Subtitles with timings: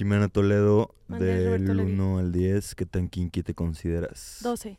[0.00, 1.92] Jimena Toledo, del Roberto Levi.
[1.92, 4.38] 1 al 10, ¿qué tan kinky te consideras?
[4.42, 4.78] 12.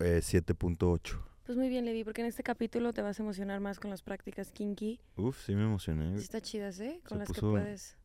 [0.00, 1.18] Eh, 7.8.
[1.46, 4.02] Pues muy bien, Levi, porque en este capítulo te vas a emocionar más con las
[4.02, 5.00] prácticas kinky.
[5.16, 6.18] Uf, sí me emocioné.
[6.18, 7.00] Sí está chidas, ¿eh?
[7.08, 7.96] Con Se las que puso- puedes.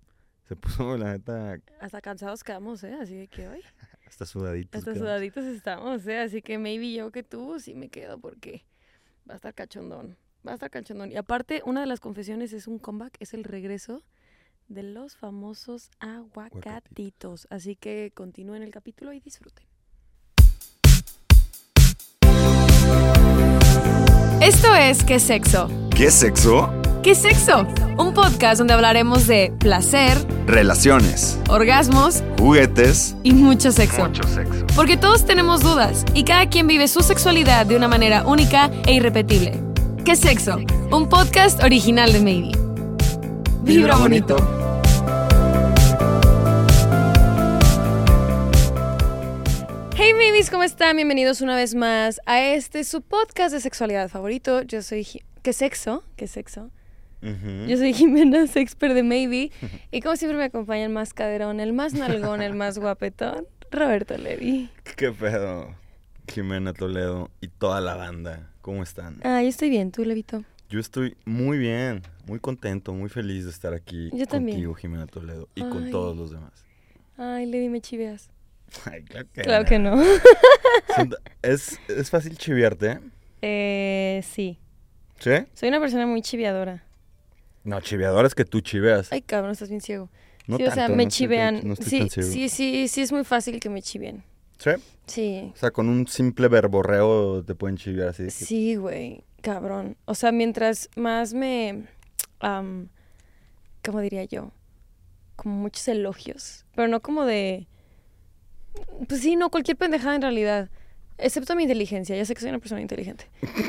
[0.48, 2.94] Se puso, la neta, Hasta cansados quedamos, ¿eh?
[2.94, 3.62] Así de que hoy.
[4.08, 4.78] hasta sudadito.
[4.78, 6.20] Hasta sudaditos estamos, ¿eh?
[6.20, 8.64] Así que maybe yo que tú sí me quedo porque
[9.30, 10.16] va a estar cachondón.
[10.48, 11.12] Va a estar cachondón.
[11.12, 14.02] Y aparte, una de las confesiones es un comeback, es el regreso
[14.74, 17.48] de los famosos aguacatitos.
[17.50, 19.66] Así que continúen el capítulo y disfruten.
[24.42, 25.70] Esto es ¿Qué sexo?
[25.96, 26.70] ¿Qué sexo?
[27.02, 27.68] ¿Qué sexo?
[27.98, 30.18] Un podcast donde hablaremos de placer,
[30.48, 34.10] Relaciones, orgasmos juguetes, y mucho sexo.
[34.28, 34.66] sexo.
[34.76, 38.94] Porque todos tenemos dudas y cada quien vive su sexualidad de una manera única e
[38.94, 39.62] irrepetible.
[40.04, 40.58] ¿Qué sexo?
[40.92, 42.52] Un podcast original de Maybe.
[43.64, 44.63] Vibra bonito.
[50.06, 50.98] Hey babies, ¿cómo están?
[50.98, 54.62] Bienvenidos una vez más a este su podcast de sexualidad favorito.
[54.64, 55.08] Yo soy
[55.42, 56.04] ¿Qué sexo?
[56.18, 56.72] ¿Qué sexo?
[57.22, 59.52] Yo soy Jimena, expert de Maybe.
[59.92, 64.18] Y como siempre me acompaña el más caderón, el más nalgón, el más guapetón, Roberto
[64.18, 64.70] Levi.
[64.98, 65.74] ¿Qué pedo?
[66.28, 69.22] Jimena Toledo y toda la banda, ¿cómo están?
[69.24, 70.44] Ah, yo estoy bien, tú, Levito.
[70.70, 74.58] Yo estoy muy bien, muy contento, muy feliz de estar aquí Yo también.
[74.58, 76.66] contigo, Jimena Toledo, y con todos los demás.
[77.16, 78.34] Ay, Levi, me chiveas.
[78.92, 80.02] Ay, claro que Claro que no.
[81.42, 83.00] Es, es fácil chiviarte,
[83.42, 84.58] Eh, sí.
[85.20, 85.32] ¿sí?
[85.54, 86.84] Soy una persona muy chiveadora.
[87.64, 89.12] No, chiveador es que tú chiveas.
[89.12, 90.10] Ay, cabrón, estás bien ciego.
[90.48, 91.62] no sí, o sea, tanto, me no estoy chivean.
[91.64, 92.30] no estoy sí, tan ciego.
[92.30, 94.24] sí, sí, sí, es muy fácil que me chiveen.
[94.58, 94.72] ¿Sí?
[95.08, 95.52] Sí.
[95.54, 98.30] O sea, con un simple verborreo te pueden chivear así.
[98.30, 99.98] Sí, güey, cabrón.
[100.06, 101.86] O sea, mientras más me...
[102.42, 104.52] ¿Cómo diría yo?
[105.36, 106.66] Como muchos elogios.
[106.76, 107.68] Pero no como de...
[109.08, 110.70] Pues sí, no, cualquier pendejada en realidad.
[111.18, 112.16] Excepto mi inteligencia.
[112.16, 113.26] Ya sé que soy una persona inteligente.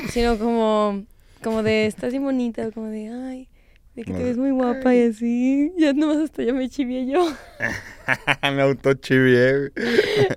[0.09, 1.05] Sino como...
[1.43, 2.71] Como de, estás bien bonita.
[2.71, 3.49] Como de, ay...
[3.95, 5.71] De que te ves muy guapa y así.
[5.77, 7.31] Ya nomás hasta ya me chivié yo.
[8.43, 9.71] Me autochivié.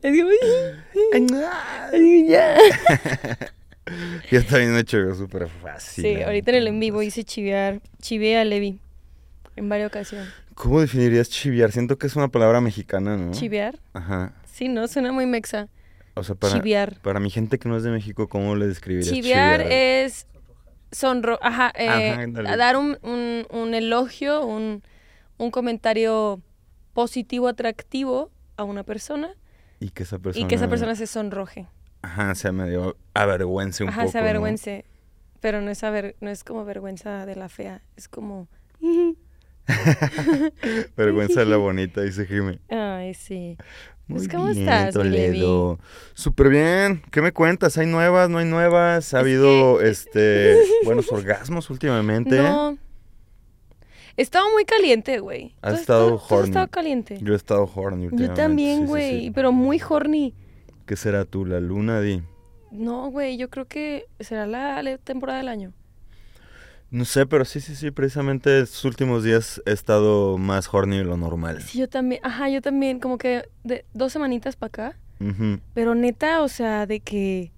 [0.00, 0.30] Es como,
[2.28, 2.56] ya.
[4.30, 6.04] Yo también me chivió súper fácil.
[6.04, 7.08] Sí, ahorita en el en vivo pues.
[7.08, 7.80] hice chivear.
[8.00, 8.78] Chiveé a Levi.
[9.56, 10.28] En varias ocasiones.
[10.54, 11.72] ¿Cómo definirías chiviar?
[11.72, 13.32] Siento que es una palabra mexicana, ¿no?
[13.32, 13.78] ¿Chivear?
[13.94, 14.34] Ajá.
[14.58, 15.68] Sí, no, suena muy mexa.
[16.14, 16.98] O sea, para, Chivear.
[17.00, 19.60] para mi gente que no es de México, ¿cómo le describirías chiviar?
[19.60, 20.26] es
[20.90, 21.38] sonro...
[21.42, 24.82] Ajá, eh, Ajá, dar un, un, un elogio, un,
[25.36, 26.42] un comentario
[26.92, 29.30] positivo, atractivo a una persona
[29.78, 30.44] Y que esa persona...
[30.44, 31.68] y que esa persona se sonroje.
[32.02, 34.24] Ajá, se medio avergüence un Ajá, poco, se ¿no?
[34.24, 34.84] avergüence.
[35.40, 38.48] Pero no es, aver- no es como vergüenza de la fea, es como...
[40.96, 42.58] Vergüenza de la bonita, dice Jimmy.
[42.68, 43.56] Ay, sí.
[44.08, 44.94] Muy Pues, ¿cómo bien, estás?
[44.94, 45.78] Toledo.
[46.14, 47.02] Súper bien.
[47.10, 47.76] ¿Qué me cuentas?
[47.76, 48.30] ¿Hay nuevas?
[48.30, 49.12] ¿No hay nuevas?
[49.12, 52.38] ¿Ha Es habido que- este buenos orgasmos últimamente?
[52.38, 52.78] No.
[54.16, 55.54] Estaba muy caliente, güey.
[55.62, 56.48] Has estado horny.
[56.48, 57.18] estaba caliente.
[57.22, 58.34] Yo he estado horny Yo últimamente.
[58.34, 59.30] sí, también, sí, güey, sí.
[59.32, 60.34] pero muy horny.
[60.86, 62.22] ¿Qué será tú, la luna, Di?
[62.72, 65.72] No, güey, yo creo que será la temporada del año.
[66.90, 67.90] No sé, pero sí, sí, sí.
[67.90, 71.62] Precisamente estos últimos días he estado más horny de lo normal.
[71.62, 74.98] Sí, yo también, ajá, yo también, como que de dos semanitas para acá.
[75.20, 77.52] Ujú, Pero neta, o sea, de que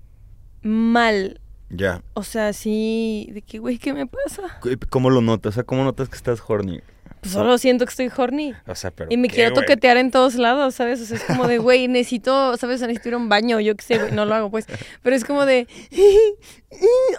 [0.63, 1.41] mal.
[1.69, 2.03] Ya.
[2.15, 4.61] O sea, sí, de que, güey, ¿qué me pasa?
[4.89, 5.51] ¿Cómo lo notas?
[5.51, 6.81] O sea, ¿cómo notas que estás horny?
[7.21, 8.55] Pues solo siento que estoy horny.
[8.67, 9.65] O sea, pero Y me ¿qué, quiero güey?
[9.67, 11.01] toquetear en todos lados, ¿sabes?
[11.03, 12.81] O sea, es como de, güey, necesito, ¿sabes?
[12.81, 14.67] Necesito ir a un baño, yo qué sé, güey, no lo hago, pues.
[15.03, 15.67] Pero es como de...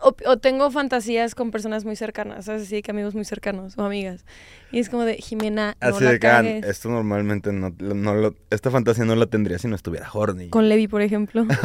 [0.02, 2.62] O, o tengo fantasías con personas muy cercanas, ¿sabes?
[2.64, 4.26] Así que amigos muy cercanos o amigas.
[4.72, 6.66] Y es como de, Jimena, no Así la de ah, cagues.
[6.66, 10.50] esto normalmente no, no lo- esta fantasía no la tendría si no estuviera horny.
[10.50, 11.46] Con Levi, por ejemplo.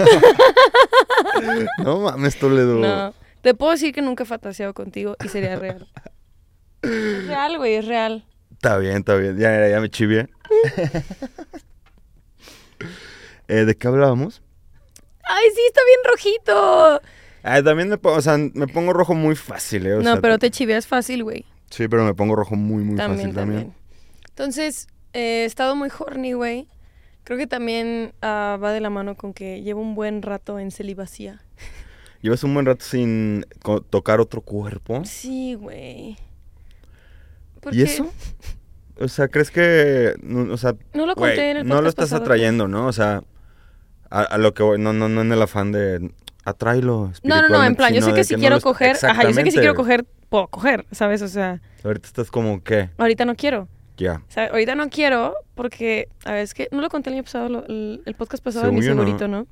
[1.85, 2.75] No mames, Toledo.
[2.79, 3.15] no.
[3.43, 5.87] Te puedo decir que nunca he fantaseado contigo y sería real.
[6.83, 8.25] Es real, güey, es real.
[8.53, 9.37] Está bien, está bien.
[9.39, 10.29] Ya, ya, ya me chivié.
[13.49, 14.43] Eh, ¿De qué hablábamos?
[15.23, 17.01] ¡Ay, sí, está bien rojito!
[17.45, 19.95] Ah, también me pongo, o sea, me pongo rojo muy fácil, ¿eh?
[19.95, 21.45] O no, sea, pero te chiveas fácil, güey.
[21.71, 23.61] Sí, pero me pongo rojo muy, muy también, fácil también.
[23.61, 23.77] también.
[24.31, 26.69] Entonces, eh, he estado muy horny, güey.
[27.23, 30.71] Creo que también ah, va de la mano con que llevo un buen rato en
[30.71, 31.41] celibacía.
[32.21, 33.47] Llevas un buen rato sin
[33.91, 35.05] tocar otro cuerpo.
[35.05, 36.17] Sí, güey.
[37.73, 38.11] ¿Y eso?
[38.99, 42.07] O sea, ¿crees que, no, o sea, No lo conté en el no lo estás
[42.07, 42.23] pasado.
[42.23, 42.87] atrayendo, ¿no?
[42.87, 43.23] O sea,
[44.11, 46.13] a, a lo que voy, no, no, no en el afán de
[46.45, 49.45] atráelo No, no, no, en plan, yo sé que si quiero coger, ajá, yo sé
[49.45, 51.21] que si quiero coger, puedo coger, ¿sabes?
[51.23, 52.91] O sea, Ahorita estás como, ¿qué?
[52.99, 53.69] ahorita no quiero.
[53.99, 54.23] Ya.
[54.29, 57.23] O sea, ahorita no quiero porque, a ver, es que no lo conté el año
[57.25, 58.87] pasado, lo- el, el podcast pasado de mi no.
[58.87, 59.47] segurito, ¿no?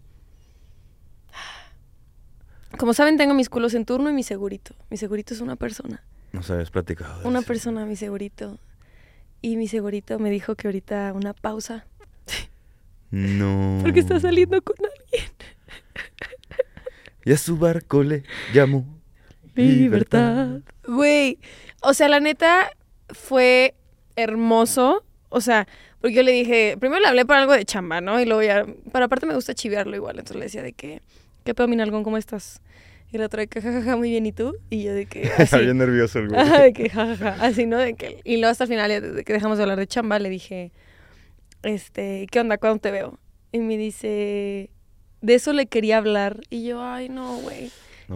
[2.79, 4.75] Como saben, tengo mis culos en turno y mi segurito.
[4.91, 6.03] Mi segurito es una persona.
[6.35, 7.21] Nos habías platicado.
[7.21, 7.47] de Una eso.
[7.49, 8.59] persona, mi segurito.
[9.41, 11.87] Y mi segurito me dijo que ahorita una pausa.
[13.11, 13.79] No.
[13.83, 15.31] Porque está saliendo con alguien.
[17.25, 18.85] Y a su barco le llamó.
[19.55, 20.61] Libertad.
[20.87, 21.39] Güey,
[21.81, 22.71] o sea, la neta
[23.11, 23.75] fue
[24.17, 25.05] hermoso.
[25.29, 25.69] O sea,
[26.01, 28.21] porque yo le dije, primero le hablé para algo de chamba, ¿no?
[28.21, 30.19] Y luego ya, pero aparte me gusta chiviarlo igual.
[30.19, 31.01] Entonces le decía de que,
[31.45, 32.03] ¿qué pedo, mi nalgón?
[32.03, 32.61] ¿Cómo estás?
[33.15, 34.57] Y la otra de que, jajaja, muy bien, ¿y tú?
[34.71, 35.57] Y yo de que, así.
[35.61, 36.41] bien nervioso el güey.
[36.41, 37.79] Ajá, de que jajaja, así, ¿no?
[37.79, 40.29] De que, y luego hasta el final, de que dejamos de hablar de chamba, le
[40.29, 40.73] dije,
[41.63, 42.59] este, ¿qué onda?
[42.59, 43.21] ¿Cuándo te veo?
[43.53, 44.69] Y me dice,
[45.21, 46.41] de eso le quería hablar.
[46.51, 47.71] Y yo, ay, no, güey.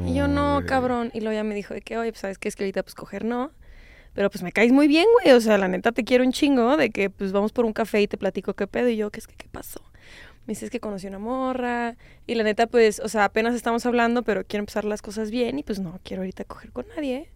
[0.04, 0.66] Y yo, no, güey.
[0.66, 1.12] cabrón.
[1.14, 2.48] Y luego ya me dijo de que, oye, pues, ¿sabes qué?
[2.48, 3.52] Es que ahorita, pues, coger no.
[4.14, 5.32] Pero, pues, me caes muy bien, güey.
[5.36, 8.02] O sea, la neta te quiero un chingo de que, pues, vamos por un café
[8.02, 8.88] y te platico qué pedo.
[8.88, 9.80] Y yo, ¿qué es que qué pasó?
[10.48, 11.98] Me dice, es que conocí una morra.
[12.26, 15.58] Y la neta, pues, o sea, apenas estamos hablando, pero quiero empezar las cosas bien.
[15.58, 17.28] Y, pues, no quiero ahorita coger con nadie.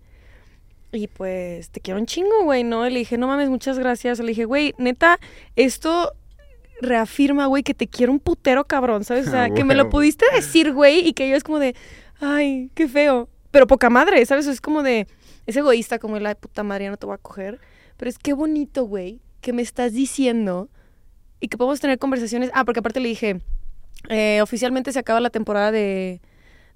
[0.93, 2.89] Y, pues, te quiero un chingo, güey, ¿no?
[2.89, 4.19] Y le dije, no mames, muchas gracias.
[4.19, 5.21] Le dije, güey, neta,
[5.57, 6.15] esto
[6.81, 9.29] reafirma, güey, que te quiero un putero cabrón, ¿sabes?
[9.29, 11.77] O sea, Ah, que me lo pudiste decir, güey, y que yo es como de,
[12.19, 13.29] ay, qué feo.
[13.51, 14.47] Pero poca madre, ¿sabes?
[14.47, 15.07] Es como de,
[15.45, 17.61] es egoísta como la puta madre, ya no te voy a coger.
[17.99, 20.71] Pero es qué bonito, güey, que me estás diciendo
[21.43, 22.51] y que podemos tener conversaciones.
[22.55, 23.41] Ah, porque aparte le dije,
[24.09, 26.21] eh, oficialmente se acaba la temporada de,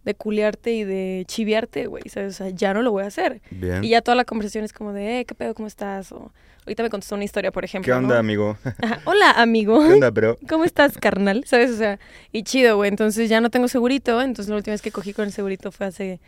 [0.04, 2.34] de culiarte y de chiviarte, güey, ¿sabes?
[2.34, 3.40] O sea, ya no lo voy a hacer.
[3.50, 3.84] Bien.
[3.84, 5.54] Y ya toda la conversación es como de, eh, ¿qué pedo?
[5.54, 6.10] ¿Cómo estás?
[6.10, 6.32] O
[6.66, 7.92] ahorita me contestó una historia, por ejemplo.
[7.92, 8.20] ¿Qué onda, ¿no?
[8.20, 8.58] amigo?
[8.82, 9.78] Ajá, Hola, amigo.
[9.86, 10.36] ¿Qué onda, bro?
[10.48, 11.44] ¿Cómo estás, carnal?
[11.46, 11.70] ¿Sabes?
[11.70, 12.00] O sea,
[12.32, 12.88] y chido, güey.
[12.88, 14.20] Entonces ya no tengo segurito.
[14.20, 16.20] Entonces la última vez que cogí con el segurito fue hace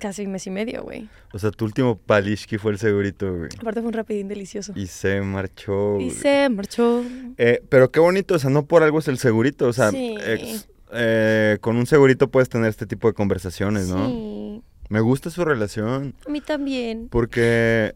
[0.00, 1.08] casi un mes y medio, güey.
[1.32, 3.50] O sea, tu último palishki fue el segurito, güey.
[3.60, 4.72] Aparte fue un rapidín delicioso.
[4.74, 6.00] Y se marchó.
[6.00, 6.10] Y güey.
[6.10, 7.04] se marchó.
[7.38, 10.16] Eh, pero qué bonito, o sea, no por algo es el segurito, o sea, Sí.
[10.26, 14.08] ex- eh, con un segurito puedes tener este tipo de conversaciones, ¿no?
[14.08, 14.62] Sí.
[14.88, 17.08] Me gusta su relación, A mí también.
[17.10, 17.94] porque,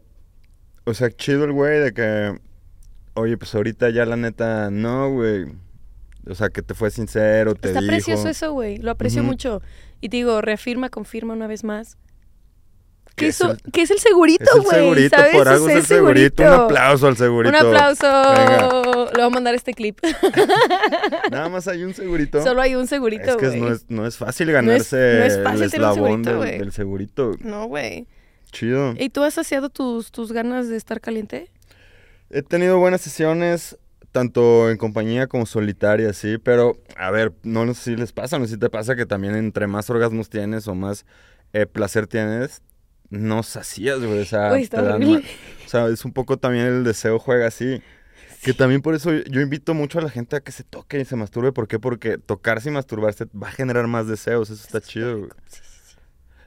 [0.85, 2.39] o sea, chido el güey de que,
[3.15, 5.45] oye, pues ahorita ya la neta, no, güey.
[6.27, 7.91] O sea, que te fue sincero, te Está dijo.
[7.91, 8.77] precioso eso, güey.
[8.77, 9.61] Lo aprecio mucho.
[10.01, 11.97] Y te digo, reafirma, confirma una vez más.
[13.15, 14.75] Que es el- es el segurito, Es el güey.
[14.75, 15.35] segurito, ¿sabes?
[15.35, 16.43] por algo es el segurito.
[16.43, 17.57] Un aplauso al Un segurito.
[17.57, 18.01] aplauso.
[18.03, 19.05] Venga.
[19.11, 19.99] Le voy a mandar este clip.
[21.31, 22.43] Nada más hay un segurito.
[22.43, 23.61] Solo hay un segurito, es que güey.
[23.61, 26.59] no es, no es fácil ganarse no es fácil el un eslabón segurito, del, güey.
[26.59, 27.31] del segurito.
[27.39, 28.07] No, güey.
[28.51, 28.93] Chido.
[28.97, 31.49] ¿Y tú has saciado tus, tus ganas de estar caliente?
[32.29, 33.77] He tenido buenas sesiones,
[34.15, 38.45] tanto en compañía como solitaria, sí, pero a ver, no sé si les pasa, no
[38.45, 41.05] sé si te pasa que también entre más orgasmos tienes o más
[41.51, 42.61] eh, placer tienes,
[43.09, 47.47] no sacías, güey, o sea, te dan o es un poco también el deseo juega
[47.47, 47.81] así.
[48.41, 51.03] Que también por eso yo invito mucho a la gente a que se toque y
[51.03, 51.51] se masturbe.
[51.51, 51.77] ¿Por qué?
[51.77, 54.49] Porque tocarse y masturbarse va a generar más deseos.
[54.49, 55.31] Eso está chido, güey.
[55.47, 55.95] Sí, sí, sí.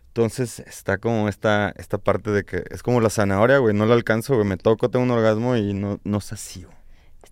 [0.06, 3.74] Entonces está como esta, esta parte de que es como la zanahoria, güey.
[3.74, 4.46] No la alcanzo, güey.
[4.46, 6.77] Me toco, tengo un orgasmo y no, no sacio.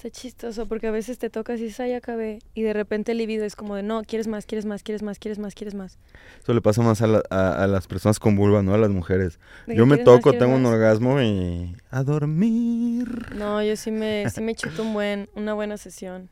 [0.06, 2.38] Está chistoso porque a veces te tocas y dices, ay, ya acabé.
[2.54, 5.18] Y de repente el libido es como de, no, quieres más, quieres más, quieres más,
[5.18, 5.98] quieres más, quieres más.
[6.40, 8.72] Eso le pasa más a, la- a- a las personas con vulva, ¿no?
[8.74, 9.40] A las mujeres.
[9.66, 11.74] Yo me más, toco, tengo un orgasmo y...
[11.90, 13.34] A dormir.
[13.34, 16.28] No, yo sí me, sí me chuto un buen, una buena sesión.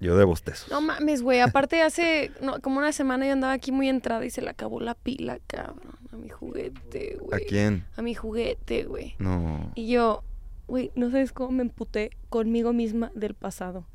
[0.00, 0.66] Yo de bostezo.
[0.70, 1.38] No mames, güey.
[1.40, 4.80] Aparte hace no, como una semana yo andaba aquí muy entrada y se le acabó
[4.80, 5.78] la pila, cabrón.
[6.12, 7.46] A mi juguete, ¿A güey.
[7.46, 7.84] quién?
[7.96, 9.14] A mi juguete, güey.
[9.18, 9.70] No.
[9.76, 10.24] Y yo,
[10.66, 13.86] güey, no sabes cómo me emputé conmigo misma del pasado.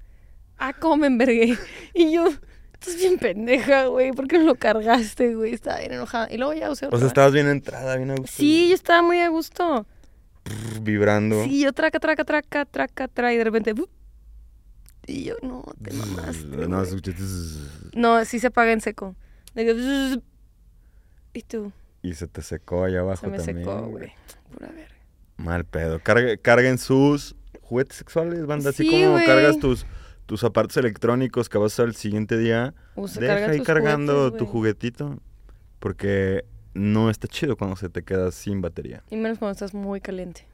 [0.58, 1.58] Ah, cómo me envergué.
[1.94, 2.28] Y yo,
[2.74, 4.12] estás bien pendeja, güey.
[4.12, 5.54] ¿Por qué no lo cargaste, güey?
[5.54, 6.28] Estaba bien enojada.
[6.32, 7.00] Y luego ya usé O otro.
[7.00, 8.36] sea, estabas bien entrada, bien a gusto.
[8.38, 9.86] Sí, yo estaba muy a gusto.
[10.82, 11.44] Vibrando.
[11.44, 13.34] Sí, yo traca, traca, traca, traca, traca.
[13.34, 13.90] Y de repente, ¡bup!
[15.08, 16.46] y yo, no, te mamaste.
[16.68, 16.84] No,
[17.96, 19.16] No, sí se apaga en seco.
[21.34, 21.72] Y tú,
[22.02, 23.58] Y se te secó allá abajo se me también.
[23.60, 24.12] secó, güey.
[24.52, 24.96] Pura verga.
[25.40, 26.00] Mal pedo.
[26.00, 28.70] Cargue- carguen sus juguetes sexuales, banda.
[28.72, 29.26] Así Sí, como güey.
[29.26, 29.86] cargas tus,
[30.26, 32.74] tus aparatos electrónicos que vas a usar el siguiente día.
[32.96, 35.20] Usa, Deja carga ahí cargando juguetes, tu juguetito.
[35.80, 39.04] Porque no está chido cuando se te queda sin batería.
[39.10, 40.46] Y menos cuando estás muy caliente.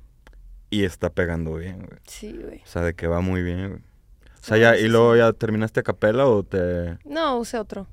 [0.70, 2.00] Y está pegando bien, güey.
[2.08, 2.60] Sí, güey.
[2.64, 3.82] O sea, de que va muy bien, güey.
[3.82, 5.20] O sea, ya, sí, y luego sí.
[5.20, 7.00] ya terminaste a capela o te.
[7.06, 7.88] No, usé otro.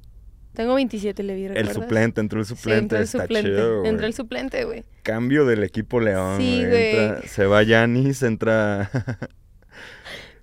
[0.54, 1.75] Tengo 27, le vi, El ¿recuerdas?
[1.75, 2.78] suplente, entró el Sí, suplente.
[2.82, 3.50] entró el está suplente.
[3.50, 3.88] chido, güey.
[3.90, 4.85] entró el suplente, güey.
[5.02, 6.38] Cambio del equipo León.
[6.38, 6.97] Sí, güey.
[6.99, 8.90] Entra- se va Yanis, entra.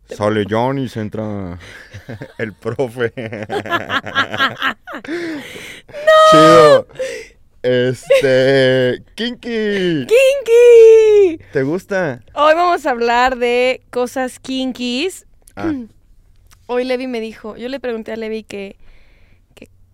[0.09, 1.59] Sale Yanis, entra
[2.39, 3.13] el profe.
[6.31, 6.87] Chido.
[7.61, 9.03] Este.
[9.15, 10.07] Kinky.
[10.07, 11.43] ¡Kinky!
[11.51, 12.21] ¿Te gusta?
[12.33, 15.25] Hoy vamos a hablar de cosas kinkies.
[15.55, 15.73] Ah,
[16.67, 18.75] Hoy Levi me dijo, yo le pregunté a Levi que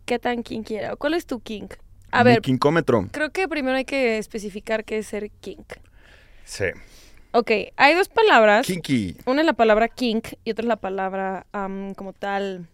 [0.05, 0.95] qué tan kinky era.
[0.95, 1.73] ¿Cuál es tu kink?
[2.11, 3.09] A mi ver, kinkómetro.
[3.11, 5.73] creo que primero hay que especificar qué es ser kink.
[6.45, 6.65] Sí.
[7.31, 8.65] Ok, hay dos palabras.
[8.65, 9.17] Kinky.
[9.25, 11.45] Una es la palabra kink y otra es la palabra
[11.97, 12.69] como tal,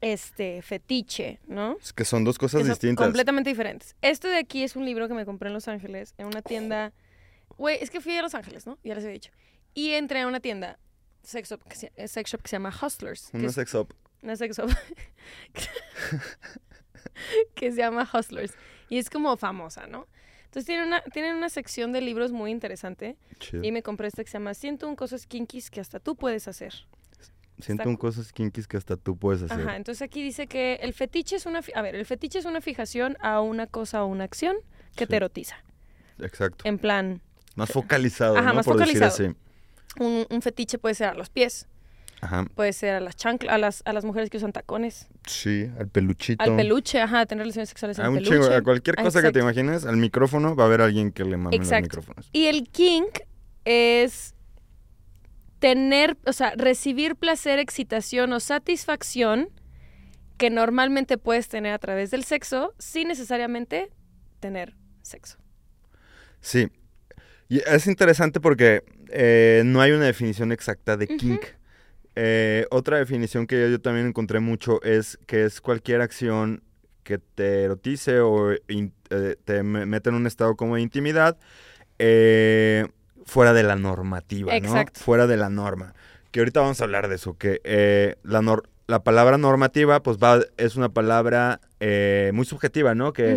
[0.00, 1.76] este, fetiche, ¿no?
[1.80, 3.06] Es que son dos cosas Que son distintas.
[3.06, 3.94] completamente diferentes.
[4.02, 6.92] Esto de aquí es un libro que me compré en Los Ángeles, en una tienda.
[7.56, 8.78] Güey, es que fui a Los Ángeles, ¿no?
[8.82, 9.30] Ya les había dicho.
[9.74, 10.80] Y entré a una tienda,
[11.22, 13.30] sex shop que se, eh, sex shop que se llama Hustlers.
[13.32, 13.94] Una sex up.
[14.22, 14.70] Una sex shop
[17.54, 18.52] que se llama Hustlers.
[18.88, 20.06] Y es como famosa, ¿no?
[20.44, 23.16] Entonces tienen una, tienen una sección de libros muy interesante.
[23.62, 26.74] Y me compré esta que se llama 101 cosas kinkies que hasta tú puedes hacer.
[27.58, 28.10] Siento está un cool.
[28.10, 29.60] cosas kinkies que hasta tú puedes hacer.
[29.60, 31.60] Ajá, entonces aquí dice que el fetiche es una...
[31.74, 34.56] A ver, el fetiche es una fijación a una cosa o una acción
[34.96, 35.10] que Sí.
[35.10, 35.56] te erotiza.
[36.18, 36.64] Exacto.
[36.66, 37.22] En plan,
[37.54, 38.54] Más focalizado, Ajá, ¿no?
[38.56, 39.10] más Por focalizado.
[39.10, 39.26] decir
[39.96, 40.02] así.
[40.02, 41.66] un, un fetiche puede ser a los pies,
[42.22, 42.46] Ajá.
[42.54, 45.88] puede ser a las chanclas, a las, a las mujeres que usan tacones, Sí, al
[45.88, 46.42] peluchito.
[46.42, 48.32] al peluche, ajá, tener relaciones sexuales en A un peluche.
[48.40, 51.36] chingo, a cualquier cosa que te imagines, al micrófono va a haber alguien que le
[51.36, 51.82] mame los Exacto.
[51.82, 52.30] micrófonos.
[52.32, 53.20] Y el kink
[53.64, 54.34] es
[55.58, 59.48] tener, o sea, recibir placer, excitación o satisfacción
[60.38, 63.90] que normalmente puedes tener a través del sexo sin necesariamente
[64.40, 65.38] tener sexo.
[66.40, 66.68] Sí.
[67.48, 71.42] Y es interesante porque eh, no hay una definición exacta de kink.
[72.14, 76.62] Eh, otra definición que yo también encontré mucho es que es cualquier acción
[77.04, 81.38] que te erotice o in- eh, te me- mete en un estado como de intimidad
[81.98, 82.86] eh,
[83.24, 84.68] fuera de la normativa, ¿no?
[84.68, 85.00] Exacto.
[85.00, 85.94] Fuera de la norma.
[86.30, 90.18] Que ahorita vamos a hablar de eso, que eh, la, nor- la palabra normativa pues
[90.18, 93.12] va, es una palabra eh, muy subjetiva, ¿no?
[93.12, 93.34] Que.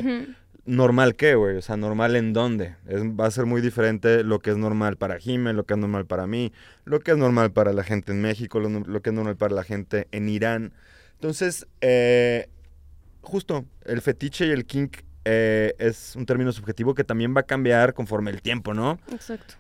[0.65, 1.57] ¿Normal qué, güey?
[1.57, 2.75] O sea, ¿normal en dónde?
[2.87, 5.79] Es- va a ser muy diferente lo que es normal para Jime, lo que es
[5.79, 6.51] normal para mí,
[6.85, 9.63] lo que es normal para la gente en México, lo que es normal para la
[9.63, 10.73] gente en Irán.
[11.13, 12.47] Entonces, eh,
[13.21, 17.45] justo, el fetiche y el kink eh, es un término subjetivo que también va a
[17.45, 18.99] cambiar conforme el tiempo, ¿no?
[19.11, 19.55] Exacto.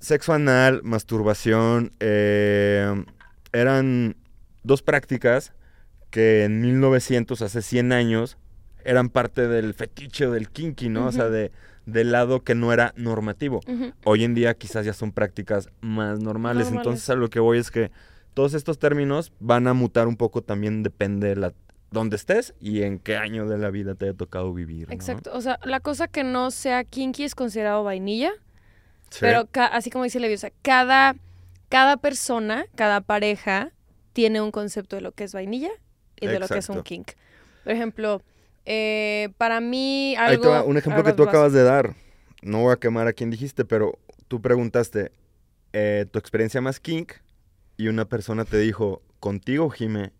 [0.00, 3.04] Sexo anal, masturbación, eh,
[3.52, 4.16] eran
[4.64, 5.52] dos prácticas
[6.10, 8.36] que en 1900, hace 100 años,
[8.84, 11.06] eran parte del fetiche o del kinky, ¿no?
[11.06, 11.50] O sea, de,
[11.86, 13.60] del lado que no era normativo.
[14.04, 16.66] Hoy en día quizás ya son prácticas más normales.
[16.66, 16.72] Normales.
[16.72, 17.90] Entonces a lo que voy es que
[18.34, 21.52] todos estos términos van a mutar un poco también depende de la,
[21.90, 24.88] dónde estés y en qué año de la vida te haya tocado vivir.
[24.88, 24.94] ¿no?
[24.94, 25.30] Exacto.
[25.32, 28.32] O sea, la cosa que no sea kinky es considerado vainilla,
[29.10, 29.18] Sí.
[29.20, 31.14] pero así como dice Levi, o sea, cada,
[31.68, 33.70] cada persona, cada pareja
[34.12, 35.70] tiene un concepto de lo que es vainilla
[36.20, 37.12] y de lo que es un kink.
[37.62, 38.22] Por ejemplo,
[38.64, 40.42] eh, para mí Ahí algo...
[40.42, 41.28] te va, un ejemplo que tú vas.
[41.28, 41.94] acabas de dar.
[42.42, 45.12] No voy a quemar a quien dijiste, pero tú preguntaste
[45.72, 47.12] eh, tu experiencia más kink
[47.76, 50.12] y una persona te dijo, contigo, Jime,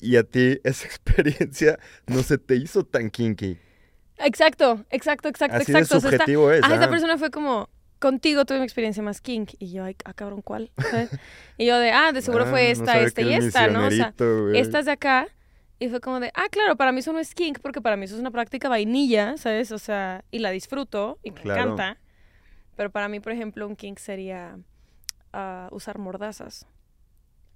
[0.00, 3.58] y a ti esa experiencia no se te hizo tan kinky.
[4.18, 5.94] Exacto, exacto, exacto, Así exacto.
[5.94, 6.62] de O sea, subjetivo es.
[6.62, 6.90] Ah, esta ah.
[6.90, 9.52] persona fue como, contigo tuve mi experiencia más kink.
[9.58, 10.70] Y yo, ay, ah, cabrón, ¿cuál?
[11.56, 13.86] Y yo de, ah, de seguro Ah, fue esta, esta y esta, ¿no?
[13.86, 14.58] O sea, misionerito, güey.
[14.58, 15.28] esta es de acá.
[15.80, 18.04] Y fue como de, ah, claro, para mí eso no es kink, porque para mí
[18.04, 19.72] eso es una práctica vainilla, ¿sabes?
[19.72, 21.62] O sea, y la disfruto y me Claro.
[21.72, 21.98] encanta.
[22.76, 24.58] Pero para mí, por ejemplo, un kink sería
[25.32, 26.66] ah, usar mordazas,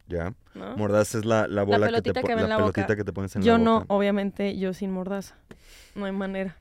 [0.08, 0.32] Ya.
[0.54, 0.76] ¿no?
[0.76, 3.42] Mordaz es la, la bola que te pelotita que la la pelotita te pones en
[3.42, 3.94] yo la no, boca.
[3.94, 5.36] obviamente, yo sin mordaza.
[5.94, 6.56] No hay manera.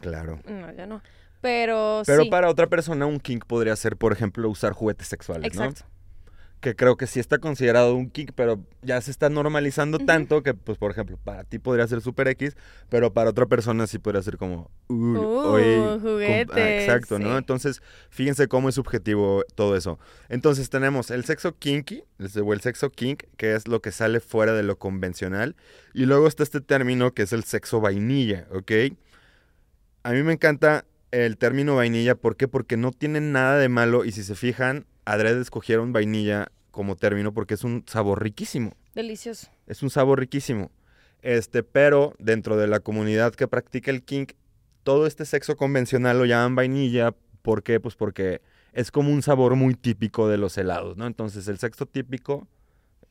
[0.00, 0.40] Claro.
[0.48, 1.02] No, ya no.
[1.40, 2.30] Pero, Pero sí.
[2.30, 5.72] para otra persona un kink podría ser, por ejemplo, usar juguetes sexuales, ¿no?
[6.58, 10.54] Que creo que sí está considerado un kick, pero ya se está normalizando tanto que,
[10.54, 12.56] pues, por ejemplo, para ti podría ser super X,
[12.88, 17.36] pero para otra persona sí podría ser como, Uh, oye, ah, juguetes, exacto, ¿no?
[17.36, 19.98] Entonces, fíjense cómo es subjetivo todo eso.
[20.28, 22.04] Entonces, tenemos el sexo kinky,
[22.42, 25.56] o el sexo kink, que es lo que sale fuera de lo convencional,
[25.92, 28.72] y luego está este término que es el sexo vainilla, ¿ok?
[30.04, 32.48] A mí me encanta el término vainilla, ¿por qué?
[32.48, 37.32] Porque no tiene nada de malo, y si se fijan, adrede escogieron vainilla como término
[37.32, 38.74] porque es un sabor riquísimo.
[38.94, 39.48] Delicioso.
[39.66, 40.70] Es un sabor riquísimo.
[41.22, 44.32] Este, pero dentro de la comunidad que practica el kink,
[44.84, 47.14] todo este sexo convencional lo llaman vainilla.
[47.42, 47.80] ¿Por qué?
[47.80, 51.06] Pues porque es como un sabor muy típico de los helados, ¿no?
[51.06, 52.46] Entonces el sexo típico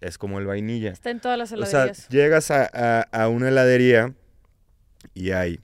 [0.02, 0.92] es como el vainilla.
[0.92, 2.10] Está en todas las O sea, heladerías.
[2.10, 4.14] llegas a, a- a una heladería
[5.14, 5.60] y hay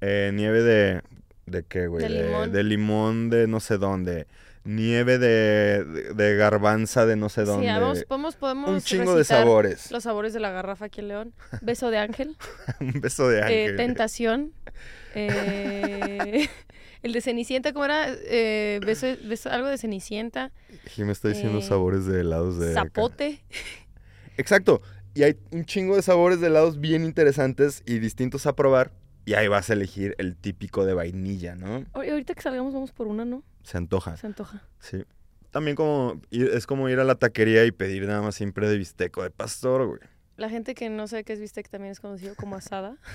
[0.00, 1.02] eh, nieve de...
[1.46, 2.02] ¿De qué, güey?
[2.02, 2.52] De limón.
[2.52, 4.26] de limón de no sé dónde.
[4.64, 7.66] Nieve de, de, de garbanza de no sé dónde.
[7.66, 9.90] sí, vamos, podemos, podemos un chingo de sabores.
[9.90, 11.34] Los sabores de la garrafa aquí en León.
[11.60, 12.36] Beso de ángel.
[12.80, 13.76] un beso de eh, ángel.
[13.76, 14.52] tentación.
[15.14, 16.48] eh,
[17.02, 18.06] El de Cenicienta, ¿cómo era?
[18.10, 20.50] Eh, beso, beso- algo de Cenicienta.
[20.86, 22.70] Jim está diciendo Eh, sabores de helados de...
[22.72, 22.84] acá.
[22.84, 23.44] Zapote.
[24.38, 24.80] Exacto.
[25.14, 28.92] Y hay un chingo de sabores de helados bien interesantes y distintos a probar.
[29.26, 31.80] Y ahí vas a elegir el típico de vainilla, ¿no?
[31.92, 33.42] Ahor- Ahorita que salgamos vamos por una, ¿no?
[33.64, 34.16] Se antoja.
[34.16, 34.62] Se antoja.
[34.78, 35.04] Sí.
[35.50, 39.16] También como es como ir a la taquería y pedir nada más siempre de bistec
[39.18, 40.00] o de pastor, güey.
[40.36, 42.96] La gente que no sabe qué es bistec también es conocido como asada.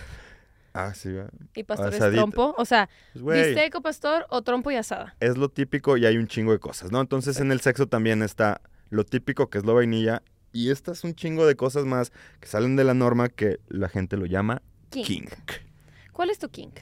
[0.71, 1.25] Ah, sí, güey.
[1.55, 2.53] Y pastor es trompo.
[2.57, 2.89] O sea,
[3.19, 5.15] Pues, bistec o pastor o trompo y asada.
[5.19, 7.01] es lo típico y hay un chingo de cosas, ¿no?
[7.01, 10.21] Entonces en el sexo también está lo típico que es lo vainilla
[10.53, 14.15] y estas un chingo de cosas más que salen de la norma que la gente
[14.15, 15.03] lo llama King.
[15.05, 15.31] kink.
[16.13, 16.79] ¿Cuál es tu kink?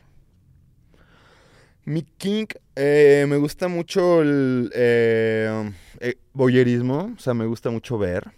[1.88, 7.98] Mi kink, eh, me gusta mucho el eh, eh, voyerismo, o sea, me gusta mucho
[7.98, 8.29] ver,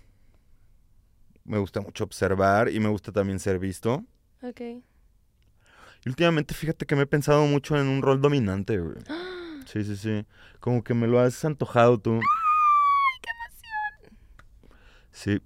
[1.45, 4.05] me gusta mucho observar y me gusta también ser visto.
[4.43, 4.61] Ok.
[4.61, 8.97] Y últimamente, fíjate que me he pensado mucho en un rol dominante, güey.
[9.65, 10.25] Sí, sí, sí.
[10.59, 12.13] Como que me lo has antojado tú.
[12.15, 14.77] ¡Ay, qué emoción!
[15.11, 15.41] Sí.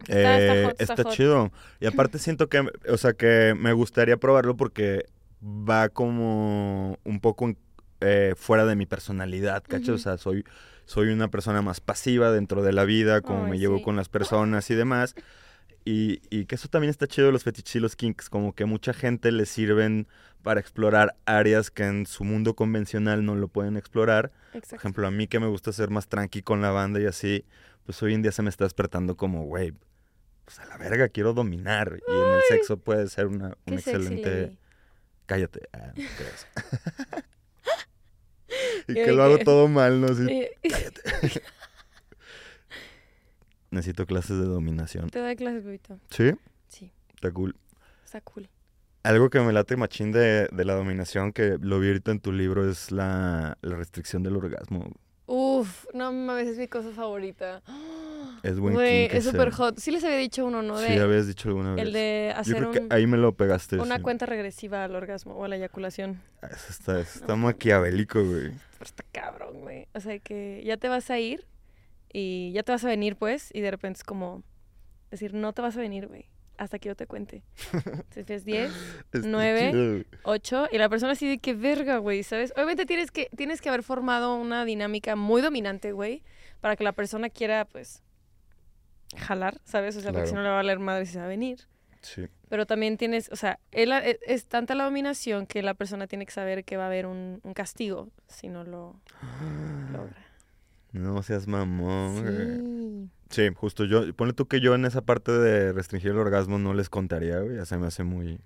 [0.00, 1.12] Está- está Eh, hot, está está hot.
[1.12, 1.52] chido.
[1.80, 5.06] Y aparte siento que, o sea, que me gustaría probarlo porque
[5.42, 7.58] va como un poco en-
[8.00, 9.94] eh, fuera de mi personalidad, ¿cachai?
[9.94, 10.44] O sea, soy,
[10.86, 14.70] soy una persona más pasiva dentro de la vida, como me llevo con las personas
[14.70, 15.14] y demás.
[15.84, 18.66] Y, y que eso también está chido de los fetiches y los kinks, como que
[18.66, 20.08] mucha gente les sirven
[20.42, 24.30] para explorar áreas que en su mundo convencional no lo pueden explorar.
[24.52, 24.76] Por Exacto.
[24.76, 27.44] ejemplo, a mí que me gusta ser más tranqui con la banda y así,
[27.84, 29.72] pues hoy en día se me está despertando como, güey,
[30.44, 31.98] pues a la verga, quiero dominar.
[32.08, 34.42] Y en el sexo puede ser una, un sexy, excelente...
[34.42, 34.58] lady.
[35.30, 35.68] Cállate.
[35.72, 36.02] Ah, no
[38.88, 40.08] y que lo hago todo mal, ¿no?
[40.08, 40.50] Así, Eh,
[43.70, 45.08] necesito clases de dominación.
[45.10, 46.00] Te doy clases, bebito.
[46.10, 46.32] ¿Sí?
[46.66, 47.54] Sí, Está cool.
[48.04, 48.48] está cool.
[49.04, 52.32] Algo que me late machín de, de la dominación, que lo vi ahorita en tu
[52.32, 54.90] libro, es la, la restricción del orgasmo.
[55.60, 57.62] Uf, no mames, es mi cosa favorita.
[58.42, 59.78] Es buen Güey, es súper hot.
[59.78, 60.78] Sí les había dicho uno, ¿no?
[60.80, 61.84] De, Sí, habías dicho alguna vez.
[61.84, 63.76] el de Yo hacer creo un- que ahí me lo pegaste.
[63.78, 64.02] una sí.
[64.02, 66.22] cuenta regresiva al orgasmo o a la eyaculación.
[66.40, 68.52] Ah, Eso está, eso está maquiavélico, güey.
[68.80, 69.88] Está cabrón, güey.
[69.92, 71.46] O sea, que ya te vas a ir
[72.14, 74.42] y ya te vas a venir, pues, y de repente es como
[75.10, 76.24] decir, no te vas a venir, güey,
[76.60, 77.42] hasta que yo te cuente.
[77.72, 78.72] Entonces es 10,
[79.12, 79.70] Está Nueve.
[79.70, 80.06] chido, güey.
[80.24, 82.52] 8 y la persona así de que verga, güey, ¿sabes?
[82.54, 86.22] Obviamente tienes que, tienes que haber formado una dinámica muy dominante, güey,
[86.60, 88.02] para que la persona quiera, pues,
[89.16, 89.96] jalar, ¿sabes?
[89.96, 91.66] O sea, porque si no le va a valer madre si se va a venir.
[92.02, 92.28] Sí.
[92.50, 96.26] Pero también tienes, o sea, él, es, es tanta la dominación que la persona tiene
[96.26, 99.00] que saber que va a haber un, un castigo si no lo
[99.92, 100.29] logra.
[100.92, 103.10] No seas mamón.
[103.30, 103.46] Sí.
[103.48, 104.12] Sí, justo yo.
[104.14, 107.56] Ponle tú que yo en esa parte de restringir el orgasmo no les contaría, güey.
[107.56, 108.40] Ya se me hace muy.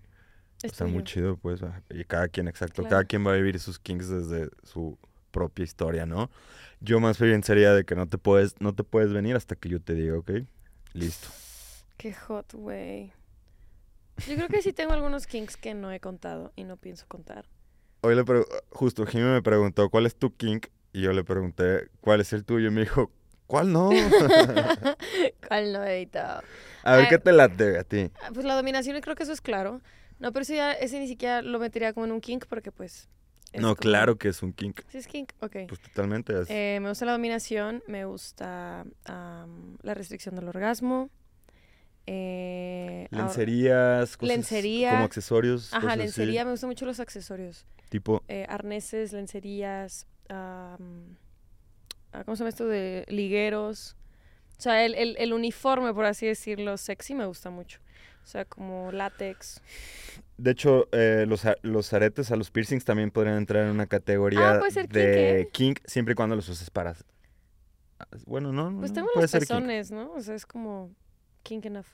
[0.62, 1.62] Es o sea, muy chido, pues.
[1.62, 2.82] ah, Y cada quien, exacto.
[2.82, 2.90] Claro.
[2.90, 4.98] Cada quien va a vivir sus kinks desde su
[5.30, 6.30] propia historia, ¿no?
[6.80, 9.70] Yo más bien sería de que no te puedes, no te puedes venir hasta que
[9.70, 10.30] yo te diga, ¿ok?
[10.92, 11.28] Listo.
[11.96, 13.12] Qué hot, güey.
[14.28, 17.46] Yo creo que sí tengo algunos kinks que no he contado y no pienso contar.
[18.02, 18.22] Hoy le
[18.70, 20.66] justo Jimmy me preguntó, ¿cuál es tu kink?
[20.94, 22.68] Y yo le pregunté, ¿cuál es el tuyo?
[22.68, 23.10] Y me dijo,
[23.46, 23.90] ¿cuál no?
[25.48, 26.42] ¿Cuál no he editado?
[26.84, 28.10] a ver, Ah, ¿qué te late a ti?
[28.22, 29.80] Ah, Pues la dominación, creo que eso es claro.
[30.20, 33.08] No, pero eso ya, ese ni siquiera lo metería como en un kink porque pues...
[33.52, 34.80] es No, como- claro que es un kink.
[34.88, 35.56] Sí es kink, ok.
[35.68, 36.46] Pues totalmente es.
[36.48, 41.10] Eh, me gusta la dominación, me gusta la restricción del orgasmo.
[42.06, 44.90] Eh, lencerías, cosas lencería.
[44.90, 45.72] como accesorios.
[45.74, 47.66] Ajá, así, lencería, me gustan mucho los accesorios.
[47.88, 50.76] tipo, Eh, arneses, lencerías, ah,
[52.24, 52.66] ¿cómo se llama esto?
[52.66, 53.96] De ligueros.
[54.58, 57.80] O sea, el, el, el uniforme, por así decirlo, sexy me gusta mucho.
[58.22, 59.60] O sea, como látex.
[60.38, 64.52] de hecho, eh, los, los aretes a los piercings también podrían entrar en una categoría
[64.54, 65.48] Ah, puede ser kink, de ¿eh?
[65.52, 66.94] kink, siempre y cuando los uses para...
[67.98, 69.40] Ah, Bueno, no, Pues tengo los kink.
[69.40, 70.12] pezones, ¿no?
[70.12, 70.90] O sea, es como
[71.42, 71.86] kink enough.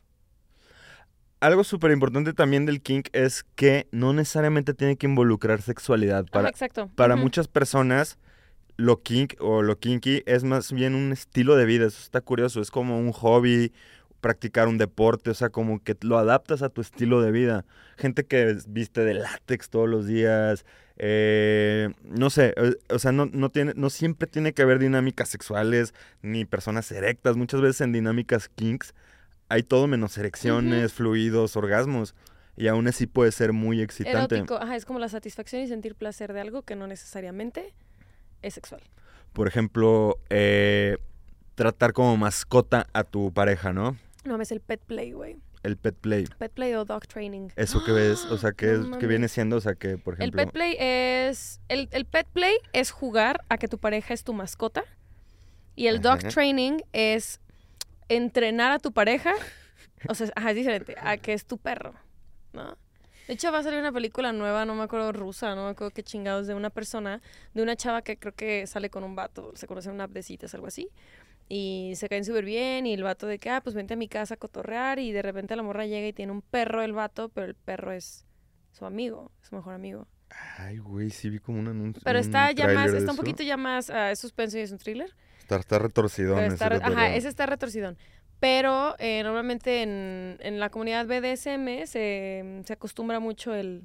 [1.41, 6.27] Algo súper importante también del kink es que no necesariamente tiene que involucrar sexualidad.
[6.27, 6.91] Para, exacto.
[6.95, 8.19] para muchas personas,
[8.77, 11.87] lo kink o lo kinky es más bien un estilo de vida.
[11.87, 12.61] Eso está curioso.
[12.61, 13.73] Es como un hobby,
[14.21, 15.31] practicar un deporte.
[15.31, 17.65] O sea, como que lo adaptas a tu estilo de vida.
[17.97, 20.67] Gente que viste de látex todos los días.
[20.99, 22.55] eh, no sé,
[22.91, 27.39] o sea, no, no, tiene, no siempre tiene que haber dinámicas sexuales ni personas erectas.
[27.39, 28.93] Muchas veces en dinámicas kinks
[29.51, 32.15] hay todo menos erecciones, fluidos, orgasmos.
[32.57, 34.37] Y aún así puede ser muy excitante.
[34.37, 37.75] Erótico, ajá, es como la satisfacción y sentir placer de algo que no necesariamente
[38.43, 38.83] es sexual.
[39.33, 40.97] Por ejemplo, eh,
[41.55, 43.97] tratar como mascota a tu pareja, ¿no?
[44.25, 45.37] No, es el pet play, güey.
[45.63, 46.27] el pet play.
[46.39, 47.49] Pet play o dog training.
[47.57, 48.25] ¿Eso que ves?
[48.27, 49.57] O sea, ¿qué, es- qué viene siendo?
[49.57, 50.43] O sea, que, por El ejemplo...
[50.45, 51.61] pet play es.
[51.69, 54.85] El, el pet play es jugar a que tu pareja es tu mascota.
[55.77, 57.41] Y el dog training es
[58.11, 59.33] entrenar a tu pareja.
[60.09, 60.97] O sea, ajá, es diferente.
[61.01, 61.95] A que es tu perro.
[62.53, 62.77] ¿No?
[63.27, 65.93] De hecho, va a salir una película nueva, no me acuerdo rusa, no me acuerdo
[65.93, 67.23] qué chingados, de una persona,
[67.55, 70.11] de una chava que creo que sale con un vato, se conoce en una app
[70.11, 70.89] de citas, algo así.
[71.49, 74.09] Y se caen súper bien, y el vato de que, ah, pues vente a mi
[74.09, 77.29] casa a cotorrear, y de repente la morra llega y tiene un perro el vato,
[77.29, 78.27] pero el perro es
[78.73, 80.09] su amigo, su mejor amigo.
[80.59, 82.03] Ay, güey, sí vi como un anuncio.
[82.05, 84.73] Pero un está ya más, está un poquito ya más, ah, es suspenso y es
[84.73, 85.15] un thriller.
[85.51, 86.39] Está, está retorcidón.
[86.39, 87.99] Pero está, ajá, ese está retorcidón.
[88.39, 93.83] Pero eh, normalmente en, en la comunidad BDSM se, se acostumbra mucho el,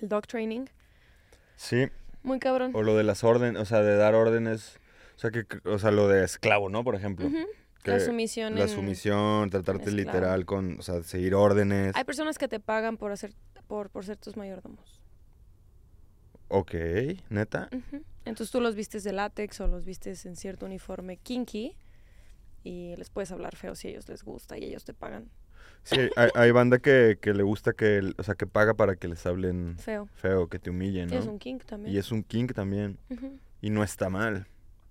[0.00, 0.66] el dog training.
[1.56, 1.88] Sí,
[2.22, 2.70] Muy cabrón.
[2.74, 4.78] o lo de las órdenes, o sea, de dar órdenes.
[5.16, 6.84] O sea, que, o sea, lo de esclavo, ¿no?
[6.84, 7.26] Por ejemplo.
[7.26, 7.44] Ujú.
[7.82, 8.54] que La sumisión.
[8.54, 9.96] La sumisión, tratarte esclavo.
[10.12, 11.96] literal con, o sea, seguir órdenes.
[11.96, 13.32] Hay personas que te pagan por hacer
[13.66, 15.02] por, por ser tus mayordomos.
[16.48, 16.74] Ok,
[17.28, 17.68] neta.
[18.26, 21.76] Entonces tú los vistes de látex o los vistes en cierto uniforme kinky
[22.64, 25.30] y les puedes hablar feo si a ellos les gusta y ellos te pagan
[25.86, 29.06] Sí, hay, hay banda que, que le gusta que, o sea, que paga para que
[29.06, 30.08] les hablen feo.
[30.14, 31.16] feo, que te humillen, ¿no?
[31.16, 31.94] es un kink también.
[31.94, 32.98] Y es un king también.
[33.60, 34.48] Y no está mal.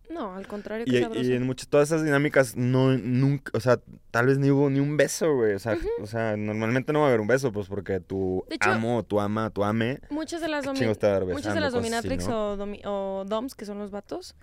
[0.10, 0.92] No, al contrario, que
[1.22, 3.80] Y, en muchas, todas esas dinámicas, no, nunca, o sea,
[4.12, 5.54] tal vez ni hubo ni un beso, güey.
[5.54, 8.70] O sea, o sea, normalmente no va a haber un beso, pues porque tu hecho-
[8.72, 12.28] amo, tu ama, tu ame, Muchas de las, ¿Qué domi- muchas de las así, dominatrix
[12.28, 12.52] ¿no?
[12.52, 14.36] o, domi- o doms, que son los vatos,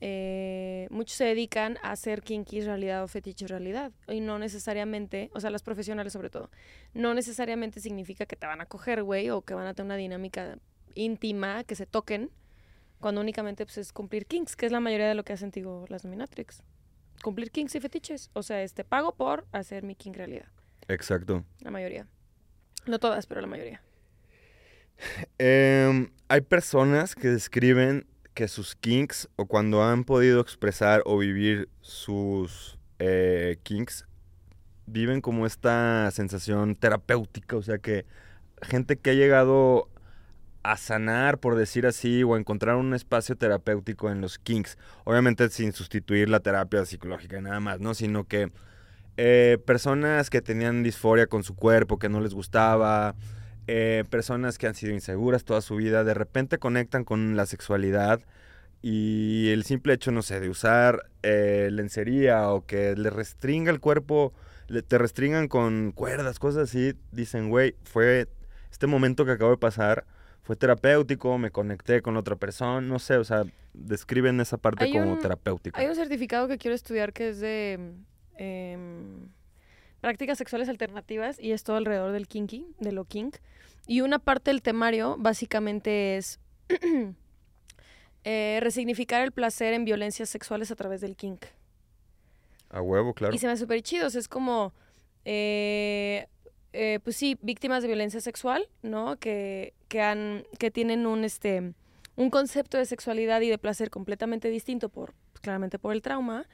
[0.00, 3.92] eh, muchos se dedican a hacer kinky realidad o fetiche realidad.
[4.08, 6.50] Y no necesariamente, o sea, las profesionales sobre todo,
[6.92, 9.96] no necesariamente significa que te van a coger, güey, o que van a tener una
[9.96, 10.58] dinámica
[10.94, 12.30] íntima, que se toquen,
[13.04, 15.84] cuando únicamente pues, es cumplir kinks, que es la mayoría de lo que hacen, digo,
[15.90, 16.62] las dominatrix.
[17.22, 18.30] Cumplir kinks y fetiches.
[18.32, 20.46] O sea, este pago por hacer mi kink realidad.
[20.88, 21.44] exacto.
[21.60, 22.06] La mayoría.
[22.86, 23.82] No todas, pero la mayoría.
[25.36, 31.68] Em, hay personas que describen que sus kinks o cuando han podido expresar o vivir
[31.82, 34.06] sus eh, kinks
[34.86, 38.06] viven como esta sensación terapéutica, o sea que
[38.62, 39.90] gente que ha llegado
[40.64, 45.48] a sanar, por decir así, o a encontrar un espacio terapéutico en los kinks, obviamente
[45.50, 47.94] sin sustituir la terapia psicológica y nada más, ¿no?
[47.94, 48.50] Sino que
[49.16, 53.14] eh, personas que tenían disforia con su cuerpo, que no les gustaba,
[53.66, 58.20] eh, personas que han sido inseguras toda su vida, de repente conectan con la sexualidad
[58.82, 63.80] y el simple hecho, no sé, de usar eh, lencería o que le restringa el
[63.80, 64.32] cuerpo,
[64.68, 68.28] le- te restringan con cuerdas, cosas así, dicen, güey, fue
[68.70, 70.04] este momento que acabo de pasar,
[70.44, 74.92] fue terapéutico, me conecté con otra persona, no sé, o sea, describen esa parte Hay
[74.92, 75.80] como un- terapéutica.
[75.80, 77.94] Hay un certificado que quiero estudiar que es de
[78.36, 79.28] em,
[80.00, 83.36] prácticas sexuales alternativas y es todo alrededor del kinky, de lo kink.
[83.86, 86.38] Y una parte del temario básicamente es
[88.24, 91.44] eh, resignificar el placer en violencias sexuales a través del kink.
[92.70, 93.34] A huevo, claro.
[93.34, 94.74] Y se me hace súper chido, o sea, es como,
[95.24, 96.26] eh,
[96.74, 99.16] eh, pues sí, víctimas de violencia sexual, ¿no?
[99.16, 101.72] Que, que, han, que tienen un, este,
[102.16, 106.46] un concepto de sexualidad y de placer completamente distinto, por, pues, claramente por el trauma,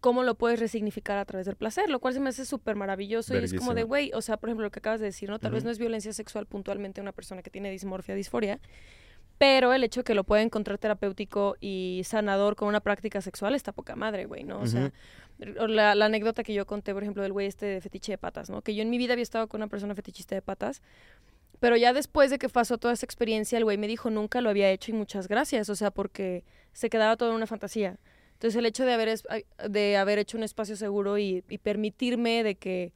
[0.00, 3.34] cómo lo puedes resignificar a través del placer, lo cual se me hace súper maravilloso
[3.34, 5.38] y es como de, güey, o sea, por ejemplo, lo que acabas de decir, ¿no?
[5.38, 8.60] Tal vez no es violencia sexual puntualmente una persona que tiene dismorfia, disforia,
[9.42, 13.56] pero el hecho de que lo pueda encontrar terapéutico y sanador con una práctica sexual
[13.56, 14.60] está poca madre, güey, ¿no?
[14.60, 14.92] O sea,
[15.66, 18.62] la anécdota que yo conté, por ejemplo, del güey este de fetiche de patas, ¿no?
[18.62, 20.80] Que yo en mi vida había estado con una persona fetichista de patas,
[21.58, 24.48] pero ya después de que pasó toda esa experiencia, el güey me dijo nunca lo
[24.48, 27.98] había hecho y muchas gracias, o sea, porque se quedaba todo en una fantasía.
[28.34, 29.24] Entonces el hecho de haber, es-
[29.68, 32.92] de haber hecho un espacio seguro y, y permitirme de que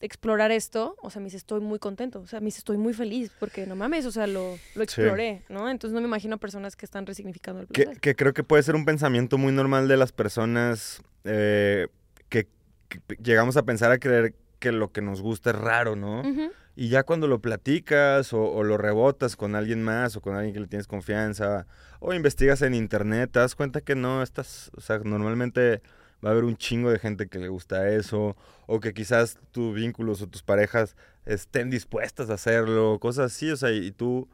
[0.00, 2.94] explorar esto, o sea, me dice, estoy muy contento, o sea, me dice, estoy muy
[2.94, 5.68] feliz, porque no mames, o sea, lo, lo exploré, ¿no?
[5.68, 8.00] Entonces no me imagino personas que están resignificando el placer.
[8.00, 11.88] que creo que puede ser un pensamiento muy normal de las personas eh,
[12.30, 12.48] que,
[12.88, 16.22] que llegamos a pensar a creer que lo que nos gusta es raro, ¿no?
[16.76, 20.54] Y ya cuando lo platicas o, o lo rebotas con alguien más o con alguien
[20.54, 21.66] que le tienes confianza
[21.98, 25.82] o investigas en internet, te das cuenta que no estás, o sea, normalmente
[26.24, 29.74] va a haber un chingo de gente que le gusta eso o que quizás tus
[29.74, 34.28] vínculos o tus parejas estén dispuestas a hacerlo, cosas así, o sea, y tú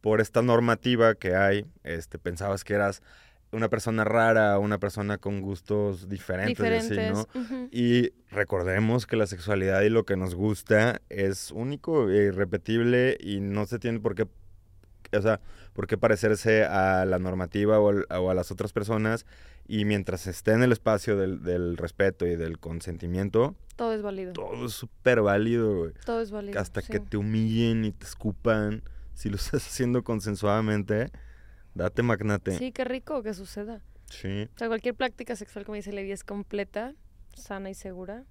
[0.00, 3.02] por esta normativa que hay, este, pensabas que eras
[3.50, 7.26] una persona rara, una persona con gustos diferentes,
[7.72, 13.40] y recordemos que la sexualidad y lo que nos gusta es único e irrepetible y
[13.40, 14.26] no se tiene por qué
[15.16, 15.40] o sea,
[15.72, 19.26] ¿por qué parecerse a la normativa o, al- o a las otras personas?
[19.66, 24.32] Y mientras esté en el espacio del, del respeto y del consentimiento, Todo es válido.
[24.32, 25.92] Todo, todo es súper válido, güey.
[26.22, 26.58] es válido.
[26.58, 26.90] Hasta sí.
[26.92, 28.82] que te humillen y te escupan,
[29.14, 31.10] si lo estás haciendo consensuadamente,
[31.74, 32.56] date magnate.
[32.56, 33.82] Sí, qué rico que suceda.
[34.06, 34.48] Sí.
[34.54, 36.94] O sea, cualquier práctica sexual, como dice Levi, es completa,
[37.34, 38.24] sana y segura.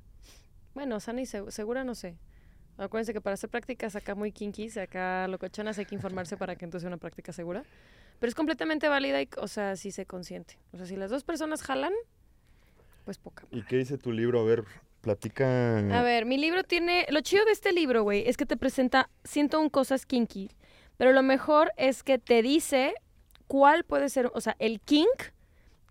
[0.74, 2.18] Bueno, sana y segu- segura no sé.
[2.78, 6.66] Acuérdense que para hacer prácticas acá muy kinky, acá locochonas, hay que informarse para que
[6.66, 7.64] entonces sea una práctica segura.
[8.20, 10.60] Pero es completamente válida y, o sea, si se consiente.
[10.72, 11.94] O sea, si las dos personas jalan,
[13.06, 13.46] pues poca.
[13.52, 14.40] ¿Y qué dice tu libro?
[14.40, 14.64] A ver,
[15.02, 15.78] platica.
[15.80, 17.06] A ver, mi libro tiene...
[17.10, 20.50] Lo chido de este libro, güey, es que te presenta 101 cosas kinky.
[20.98, 22.94] Pero lo mejor es que te dice
[23.48, 25.32] cuál puede ser, o sea, el kink,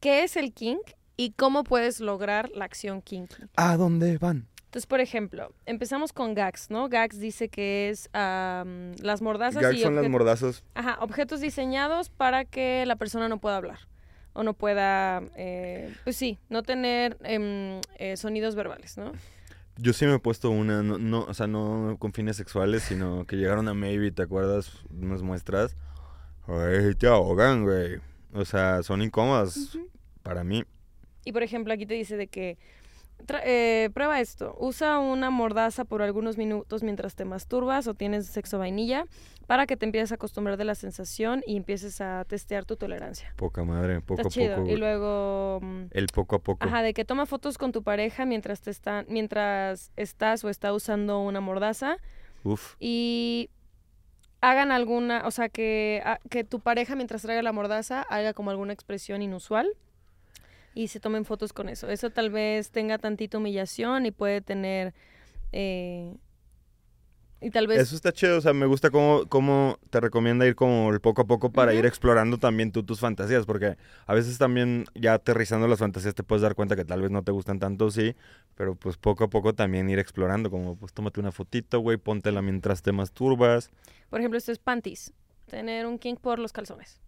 [0.01, 0.83] qué es el kink
[1.16, 3.44] y cómo puedes lograr la acción kinky.
[3.57, 4.49] ¿A dónde van?
[4.77, 6.91] Entonces, por ejemplo, empezamos con Gax, ¿no?
[6.91, 10.65] Gax dice que es las mordazas y son las mordazas.
[10.75, 13.79] Ajá, objetos diseñados para que la persona no pueda hablar
[14.35, 19.12] o no pueda, eh, pues sí, no tener em, eh, sonidos verbales, ¿no?
[19.79, 23.25] Yo sí me he puesto una, no, no, o sea, no con fines sexuales, sino
[23.25, 24.85] que llegaron a Maybe, ¿te acuerdas?
[24.91, 25.75] Unas muestras.
[26.47, 27.99] Ay, te ahogan, güey.
[28.35, 29.79] O sea, son incómodas
[30.23, 30.65] para mí.
[31.25, 32.59] Y por ejemplo, aquí te dice de que
[33.45, 38.59] eh, prueba esto, usa una mordaza por algunos minutos mientras te masturbas o tienes sexo
[38.59, 39.05] vainilla
[39.47, 43.33] para que te empieces a acostumbrar de la sensación y empieces a testear tu tolerancia.
[43.37, 44.57] Poca madre, poco Está a chido.
[44.57, 44.69] poco.
[44.71, 46.65] y luego mm, El poco a poco.
[46.67, 50.73] Ajá, de que toma fotos con tu pareja mientras te están, mientras estás o está
[50.73, 51.97] usando una mordaza
[52.45, 52.75] Uf.
[52.81, 53.51] y
[54.41, 58.51] hagan alguna, o sea, que, a- que tu pareja mientras traiga la mordaza haga como
[58.51, 59.69] alguna expresión inusual
[60.77, 61.89] y se tomen fotos con eso.
[61.89, 64.93] Eso tal vez tenga tantita humillación y puede tener
[65.51, 66.15] eh,
[67.41, 70.55] y tal vez Eso está chido, o sea, me gusta cómo, cómo te recomienda ir
[70.55, 74.37] como el poco a poco para ir explorando también tú tus fantasías, porque a veces
[74.37, 77.59] también ya aterrizando las fantasías te puedes dar cuenta que tal vez no te gustan
[77.59, 78.15] tanto, sí,
[78.55, 82.43] pero pues poco a poco también ir explorando, como pues tómate una fotito, güey, póntela
[82.43, 83.71] mientras te masturbas.
[84.11, 85.12] Por ejemplo, esto es panties.
[85.47, 87.01] Tener un kink por los calzones.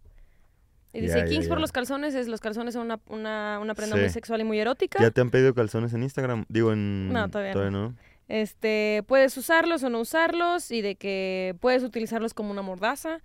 [0.93, 3.97] Y dice, ya, kinks por los calzones es los calzones son una, una, una prenda
[3.97, 4.03] Sí.
[4.03, 4.99] muy sexual y muy erótica.
[5.03, 6.45] ¿Ya te han pedido calzones en Instagram?
[6.49, 7.13] Digo, en...
[7.13, 7.95] No, todavía no.
[8.29, 13.21] Este, puedes usarlos o no usarlos y de que puedes utilizarlos como una mordaza,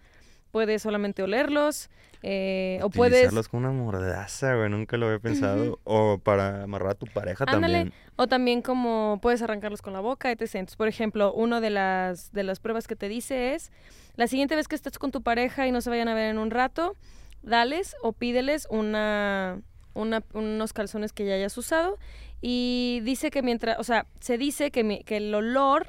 [0.51, 1.89] puedes solamente olerlos
[2.21, 3.13] eh, o puedes...
[3.15, 5.79] Utilizarlos con una mordaza, güey, nunca lo había pensado.
[5.83, 7.73] O para amarrar a tu pareja Ándale.
[7.79, 7.93] también.
[8.15, 10.41] O también como puedes arrancarlos con la boca, etc.
[10.55, 13.71] Entonces, por ejemplo, una de las, de las pruebas que te dice es,
[14.15, 16.37] la siguiente vez que estés con tu pareja y no se vayan a ver en
[16.37, 16.95] un rato,
[17.43, 19.61] dales o pídeles una,
[19.93, 21.97] una- unos calzones que ya hayas usado.
[22.41, 25.87] Y dice que mientras, o sea, se dice que, mi- que el olor,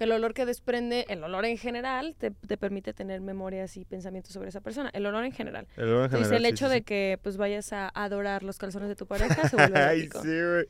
[0.00, 3.84] que el olor que desprende, el olor en general, te, te permite tener memorias y
[3.84, 4.88] pensamientos sobre esa persona.
[4.94, 5.66] El olor en general.
[5.76, 6.84] El olor en Entonces, general, el sí, hecho sí, de sí.
[6.84, 10.64] que pues vayas a adorar los calzones de tu pareja se vuelve Ay, sí, güey.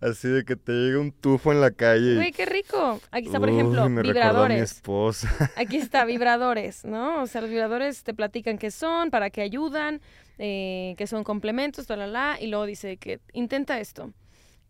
[0.00, 2.12] Así de que te llega un tufo en la calle.
[2.12, 3.00] y- Güey, qué rico.
[3.10, 4.12] Aquí está, por Uy, ejemplo, me recordó a mi
[4.54, 4.62] vibradores.
[4.70, 5.28] esposa.
[5.56, 7.22] Aquí está, vibradores, ¿no?
[7.22, 10.00] O sea, los vibradores te platican qué son, para qué ayudan,
[10.38, 14.12] eh, que son complementos, la, la, la, y luego dice que intenta esto.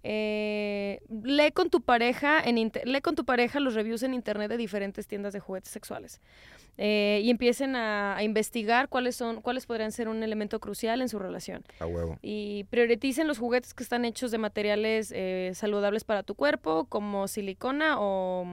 [0.08, 4.56] Eh, lee con tu pareja en lee con tu pareja los reviews en internet de
[4.56, 6.20] diferentes tiendas de juguetes sexuales
[6.78, 11.08] Eh, y empiecen a, a investigar cuáles son cuáles podrían ser un elemento crucial en
[11.08, 12.18] su relación A huevo.
[12.22, 17.26] y prioricen los juguetes que están hechos de materiales eh, saludables para tu cuerpo, como
[17.26, 18.44] silicona o,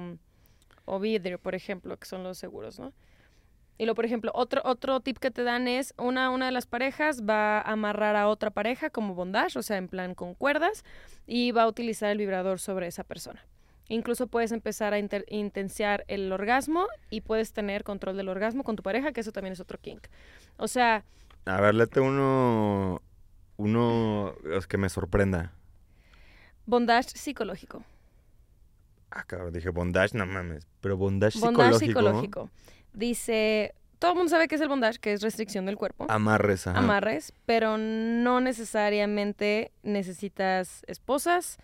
[0.86, 2.94] o vidrio, por ejemplo, que son los seguros, ¿no?
[3.78, 6.68] Y luego, por ejemplo, otro, otro tip que te dan es una, una de las
[6.68, 10.84] parejas va a amarrar a otra pareja como bondage, o sea, en plan con cuerdas,
[11.26, 13.44] y va a utilizar el vibrador sobre esa persona.
[13.90, 18.84] Incluso puedes empezar a intensiar el orgasmo y puedes tener control del orgasmo con tu
[18.84, 20.08] pareja, que eso también es otro kink.
[20.58, 21.04] O sea,
[21.46, 23.02] A ver, léete uno.
[23.58, 25.52] Uno es que me sorprenda.
[26.66, 27.84] bondage psicológico.
[29.12, 30.66] Ah, cabrón, dije bondage, no mames.
[30.82, 32.50] Pero bondage, Bondage psicológico.
[32.50, 32.50] psicológico.
[32.94, 36.68] Dice, todo el mundo sabe que es el bondage, que es restricción del cuerpo, Amarres,
[36.68, 36.80] ajá.
[36.80, 41.58] amarres, pero no necesariamente necesitas esposas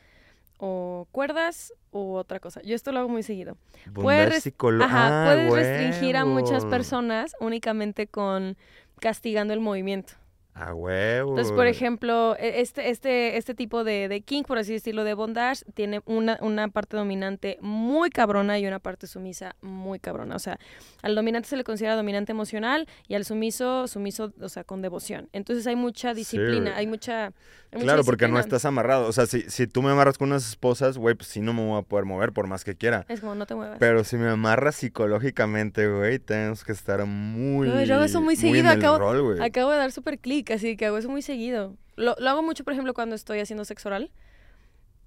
[0.57, 2.61] o cuerdas u otra cosa.
[2.61, 3.57] Yo esto lo hago muy seguido.
[3.91, 8.57] Bondage Puedes Ajá, Ah, puedes restringir a muchas personas únicamente con
[8.99, 10.13] castigando el movimiento.
[10.59, 11.29] A huevo.
[11.29, 15.13] Entonces, por ejemplo, e- este, este, este tipo de, de king, por así decirlo, de
[15.13, 20.35] bondage, tiene una, una parte dominante muy cabrona y una parte sumisa muy cabrona.
[20.35, 20.59] O sea,
[21.01, 25.29] al dominante se le considera dominante emocional y al sumiso, sumiso, o sea, con devoción.
[25.31, 27.31] Entonces hay mucha disciplina, hay mucha...
[27.71, 29.07] Claro, porque no estás amarrado.
[29.07, 31.63] O sea, si, si tú me amarras con unas esposas, güey, pues sí no me
[31.63, 33.05] voy a poder mover por más que quiera.
[33.09, 33.77] Es como, no te muevas.
[33.79, 37.67] Pero si me amarras psicológicamente, güey, tenemos que estar muy.
[37.67, 39.41] No, yo hago eso muy seguido, acabo- rol.
[39.41, 41.75] Acabo de dar súper clic, así que hago eso muy seguido.
[41.95, 44.11] Lo, lo hago mucho, por ejemplo, cuando estoy haciendo sexo oral.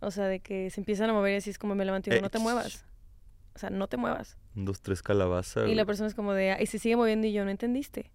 [0.00, 2.12] O sea, de que se empiezan a mover y así es como me levanto y
[2.12, 2.84] digo, Eh, no te muevas.
[3.54, 4.36] O sea, no te muevas.
[4.56, 5.68] Un, dos, tres calabazas.
[5.68, 8.10] Y la persona es como de, "Ah", y se sigue moviendo y yo, no entendiste.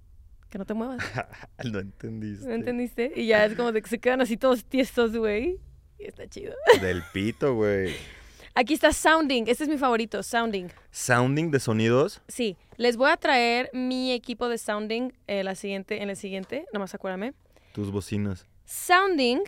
[0.50, 1.04] Que no te muevas.
[1.72, 2.48] no entendiste.
[2.48, 3.12] ¿No entendiste?
[3.16, 5.60] Y ya es como de que se quedan así todos tiesos, güey.
[6.00, 6.54] Y está chido.
[6.82, 7.96] Del pito, güey.
[8.56, 9.44] Aquí está Sounding.
[9.48, 10.70] Este es mi favorito, Sounding.
[10.90, 12.22] Sounding de sonidos.
[12.28, 16.66] Sí, les voy a traer mi equipo de Sounding eh, la siguiente, en el siguiente.
[16.74, 17.34] Nomás acuérdame.
[17.74, 18.48] Tus bocinas.
[18.66, 19.42] Sounding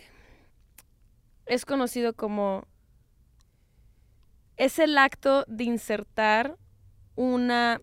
[1.46, 2.68] es conocido como
[4.56, 6.56] es el acto de insertar
[7.16, 7.80] una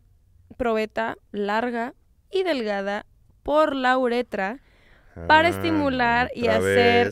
[0.56, 1.94] probeta larga
[2.32, 3.06] y delgada
[3.44, 4.60] por la uretra
[5.28, 7.08] Para estimular y hacer-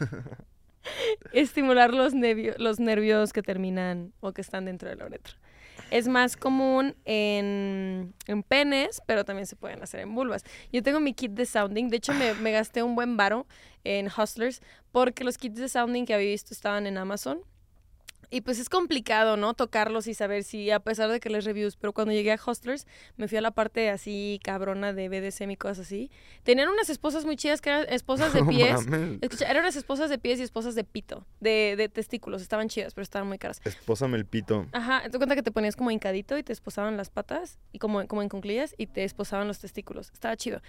[1.32, 5.34] estimular los, nervio- los nervios que terminan o que están dentro de la uretra.
[5.90, 10.44] Es más común en, en penes, pero también se pueden hacer en vulvas.
[10.72, 11.88] Yo tengo mi kit de sounding.
[11.88, 13.46] De hecho, me, me gasté un buen varo
[13.84, 14.60] en Hustlers
[14.92, 17.40] porque los kits de sounding que había visto estaban en Amazon.
[18.30, 19.54] Y pues es complicado, ¿no?
[19.54, 22.86] Tocarlos y saber si, a pesar de que les reviews, pero cuando llegué a Hustlers,
[23.16, 26.12] me fui a la parte así cabrona de BDSM y cosas así.
[26.44, 28.86] Tenían unas esposas muy chidas que eran esposas de pies.
[29.20, 32.40] Escucha, eran unas esposas de pies y esposas de pito, de, de testículos.
[32.40, 33.60] Estaban chidas, pero estaban muy caras.
[33.64, 34.66] Espósame el pito.
[34.70, 38.06] Ajá, te cuenta que te ponías como hincadito y te esposaban las patas, y como,
[38.06, 40.10] como en cunclillas, y te esposaban los testículos.
[40.12, 40.62] Estaba chido.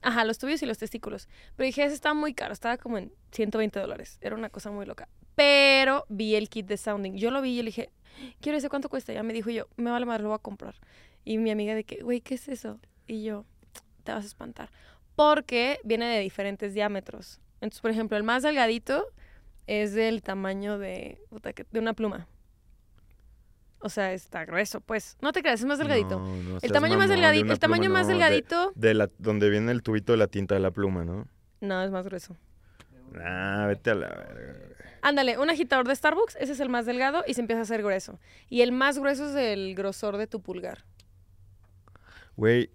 [0.00, 1.28] Ajá, los tubios y los testículos.
[1.56, 4.18] Pero dije, ese estaba muy caro, estaba como en 120 dólares.
[4.20, 5.08] Era una cosa muy loca.
[5.36, 7.12] Pero vi el kit de sounding.
[7.12, 7.90] Yo lo vi y le dije,
[8.40, 9.12] quiero ese, ¿cuánto cuesta?
[9.12, 10.74] Ya me dijo yo, me vale más, lo voy a comprar.
[11.24, 12.80] Y mi amiga de que, güey, ¿qué es eso?
[13.06, 13.44] Y yo,
[14.02, 14.70] te vas a espantar.
[15.14, 17.40] Porque viene de diferentes diámetros.
[17.60, 19.06] Entonces, por ejemplo, el más delgadito
[19.66, 21.20] es del tamaño de,
[21.70, 22.26] de una pluma.
[23.80, 25.16] O sea, está grueso, pues.
[25.20, 26.18] No te creas, es más delgadito.
[26.18, 29.10] No, no el tamaño más delgadito, el tamaño pluma, más no, de- delgadito, De, la,
[29.18, 31.28] donde viene el tubito de la tinta de la pluma, ¿no?
[31.60, 32.36] no, es más grueso.
[33.14, 34.66] Ah, vete a la verga.
[35.02, 37.82] Ándale, un agitador de Starbucks, ese es el más delgado y se empieza a hacer
[37.82, 38.18] grueso.
[38.48, 40.84] Y el más grueso es el grosor de tu pulgar.
[42.36, 42.70] Güey,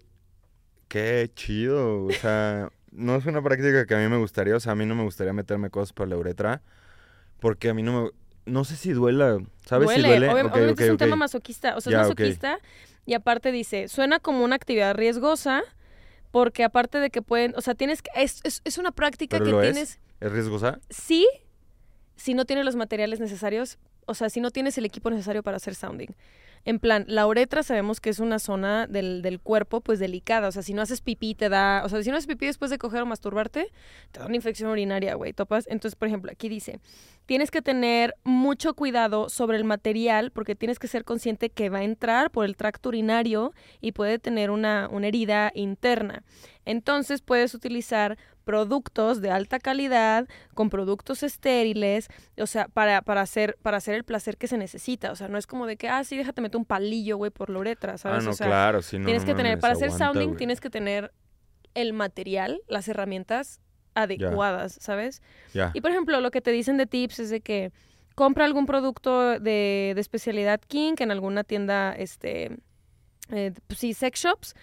[0.88, 2.04] qué chido.
[2.04, 4.56] O sea, no es una práctica que a mí me gustaría.
[4.56, 6.62] O sea, a mí no me gustaría meterme cosas por la uretra.
[7.38, 8.10] Porque a mí no me.
[8.44, 9.38] No sé si duela.
[9.66, 10.28] ¿Sabes duele, si duele?
[10.30, 11.76] obviamente es un tema masoquista.
[11.76, 12.58] O sea, es masoquista.
[13.04, 15.62] Y aparte dice, suena como una actividad riesgosa,
[16.30, 19.44] porque aparte de que pueden, o sea, tienes que, es, es, es una práctica ¿Pero
[19.44, 19.98] que lo es?
[20.22, 20.78] ¿Es riesgosa?
[20.88, 21.26] sí,
[22.14, 25.56] si no tienes los materiales necesarios, o sea, si no tienes el equipo necesario para
[25.56, 26.10] hacer sounding.
[26.64, 30.48] En plan, la uretra sabemos que es una zona del, del cuerpo, pues delicada.
[30.48, 31.82] O sea, si no haces pipí, te da.
[31.84, 33.72] O sea, si no haces pipí después de coger o masturbarte,
[34.12, 35.32] te da una infección urinaria, güey.
[35.32, 35.66] ¿Topas?
[35.68, 36.78] Entonces, por ejemplo, aquí dice:
[37.26, 41.78] tienes que tener mucho cuidado sobre el material, porque tienes que ser consciente que va
[41.78, 46.22] a entrar por el tracto urinario y puede tener una, una herida interna.
[46.64, 53.56] Entonces, puedes utilizar productos de alta calidad, con productos estériles, o sea, para, para, hacer,
[53.62, 55.12] para hacer el placer que se necesita.
[55.12, 57.50] O sea, no es como de que, ah, sí, déjate meter un palillo, güey, por
[57.50, 58.24] la uretra, Ah, ¿sabes?
[58.24, 58.82] no, o sea, claro.
[58.82, 60.38] Sí, no, tienes no que tener, para hacer aguanta, sounding, güey.
[60.38, 61.12] tienes que tener
[61.74, 63.60] el material, las herramientas
[63.94, 65.22] adecuadas, ¿sabes?
[65.74, 67.72] Y por ejemplo, lo que te dicen de tips es de que
[68.14, 72.56] compra algún producto de, de especialidad King en alguna tienda, este,
[73.30, 74.54] eh, pues sí, sex shops,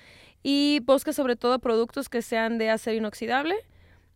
[0.43, 3.55] y busca sobre todo productos que sean de acero inoxidable.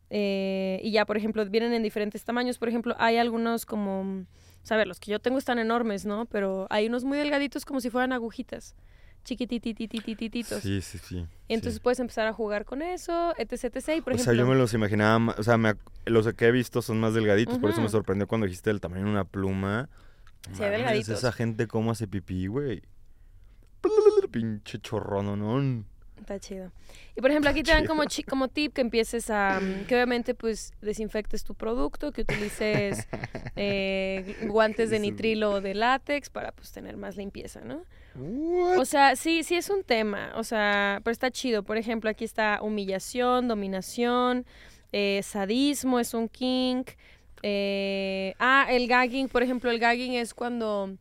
[0.09, 2.59] eh, y ya, por ejemplo, vienen en diferentes tamaños.
[2.59, 4.25] Por ejemplo, hay algunos como,
[4.63, 6.25] saber, los que yo tengo están enormes, ¿no?
[6.25, 8.75] Pero hay unos muy delgaditos como si fueran agujitas,
[9.23, 10.61] chiquitititititititos.
[10.61, 11.25] Sí, sí, sí.
[11.47, 11.79] Entonces sí.
[11.81, 13.89] puedes empezar a jugar con eso, etc, etc.
[13.97, 16.45] Y por o ejemplo, sea, yo me los imaginaba, ma- o sea, me los que
[16.47, 19.23] he visto son más delgaditos, por eso me sorprendió cuando dijiste el tamaño de una
[19.25, 19.89] pluma.
[20.53, 21.17] Sí, hay delgaditos.
[21.19, 22.81] esa gente cómo hace pipí, güey.
[24.31, 25.85] Pinche chorrón, ¿no?
[26.23, 26.71] Está chido.
[27.17, 29.59] Y por ejemplo, aquí te dan como, como tip que empieces a.
[29.87, 33.07] que obviamente, pues, desinfectes tu producto, que utilices
[33.57, 37.83] eh, guantes de nitrilo o de látex para, pues, tener más limpieza, ¿no?
[38.15, 38.77] What?
[38.79, 40.31] O sea, sí, sí es un tema.
[40.37, 41.63] O sea, pero está chido.
[41.63, 44.45] Por ejemplo, aquí está humillación, dominación,
[44.93, 46.91] eh, sadismo, es un kink.
[47.41, 50.95] eh, ah, el gagging, por ejemplo, el gagging es cuando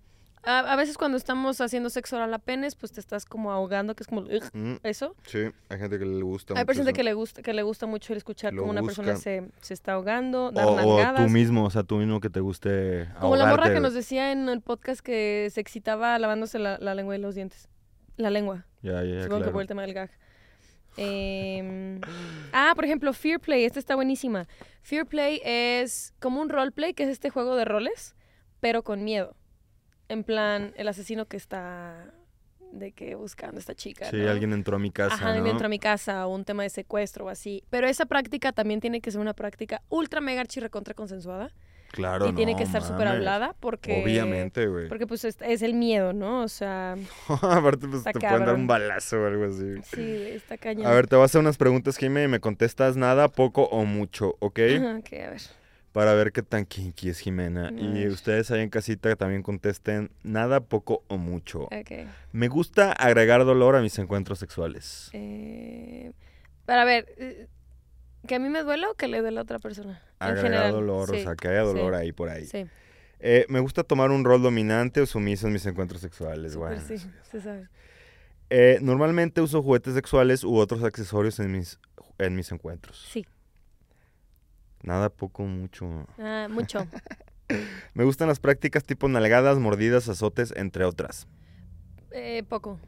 [0.45, 3.95] A, a veces cuando estamos haciendo sexo oral a penes, pues te estás como ahogando,
[3.95, 4.23] que es como
[4.53, 5.15] Mm, eso.
[5.27, 5.39] sí,
[5.69, 8.17] hay gente que le gusta Hay personas que le gusta que le gusta mucho el
[8.17, 11.71] escuchar Lo como una persona se, se está ahogando, dar O, o tú mismo, o
[11.71, 15.01] sea, tú mismo que te guste Como la morra que nos decía en el podcast
[15.01, 17.69] que se excitaba lavándose la, la lengua y los dientes.
[18.17, 18.67] La lengua.
[18.83, 20.11] Ya, ya, ya, Supongo que por el tema del gag.
[20.97, 22.01] Em,
[22.53, 23.65] ah, por ejemplo, Fear Play.
[23.65, 24.47] Esta está buenísima.
[24.83, 28.15] Fear Play es como un roleplay, que es este juego de roles,
[28.61, 29.35] pero con miedo.
[30.13, 32.13] En plan, el asesino que está
[32.71, 34.11] de que buscando a esta chica.
[34.11, 34.31] Sí, ¿no?
[34.31, 35.45] alguien entró a mi casa, Ajá, ¿no?
[35.45, 37.65] dentro de mi casa o un tema de secuestro o así.
[37.71, 41.51] Pero esa práctica también tiene que ser una práctica ultra mega recontra consensuada.
[41.93, 44.03] Claro, y tiene no que estar súper hablada porque...
[44.03, 44.89] Obviamente, güey.
[44.89, 46.43] Porque pues es, es el miedo, ¿no?
[46.43, 46.97] O sea,
[47.29, 49.77] Aparte, pues te pueden dar un balazo o algo así.
[49.95, 50.87] sí, está cañón.
[50.87, 53.85] A ver, te voy a hacer unas preguntas, Jimmy, y me contestas nada, poco o
[53.85, 54.61] mucho, ¿ok?
[54.77, 55.62] Ajá, ok, a ver.
[55.93, 57.71] Para ver qué tan kinky es Jimena.
[57.73, 61.69] Y ustedes ahí en casita también contesten nada, poco o mucho.
[62.33, 65.11] Me gusta agregar dolor a mis encuentros sexuales.
[65.13, 66.13] Eh,
[66.65, 67.47] para ver, eh,
[68.27, 70.01] ¿que a mí me duela o que le duele a otra persona?
[70.21, 72.47] En Agregar general, dolor, o sí, sea, que haya dolor sí, ahí por ahí.
[72.47, 72.67] Sí,
[73.21, 76.53] Eh, me gusta tomar un rol dominante o sumiso en mis encuentros sexuales.
[76.55, 76.97] súper Bueno, sí,
[77.31, 77.69] se sabe.
[78.49, 81.79] Eh, normalmente uso juguetes sexuales u otros accesorios en mis,
[82.19, 83.07] en mis encuentros.
[83.11, 83.27] Sí,
[84.83, 86.07] Nada, poco, mucho.
[86.19, 86.87] ah, mucho.
[87.95, 91.27] Me gustan las prácticas tipo nalgadas, mordidas, azotes, entre otras.
[92.11, 92.79] Eh, poco,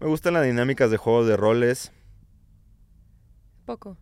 [0.00, 1.92] Me gustan las dinámicas de juegos de roles.
[3.64, 3.96] poco,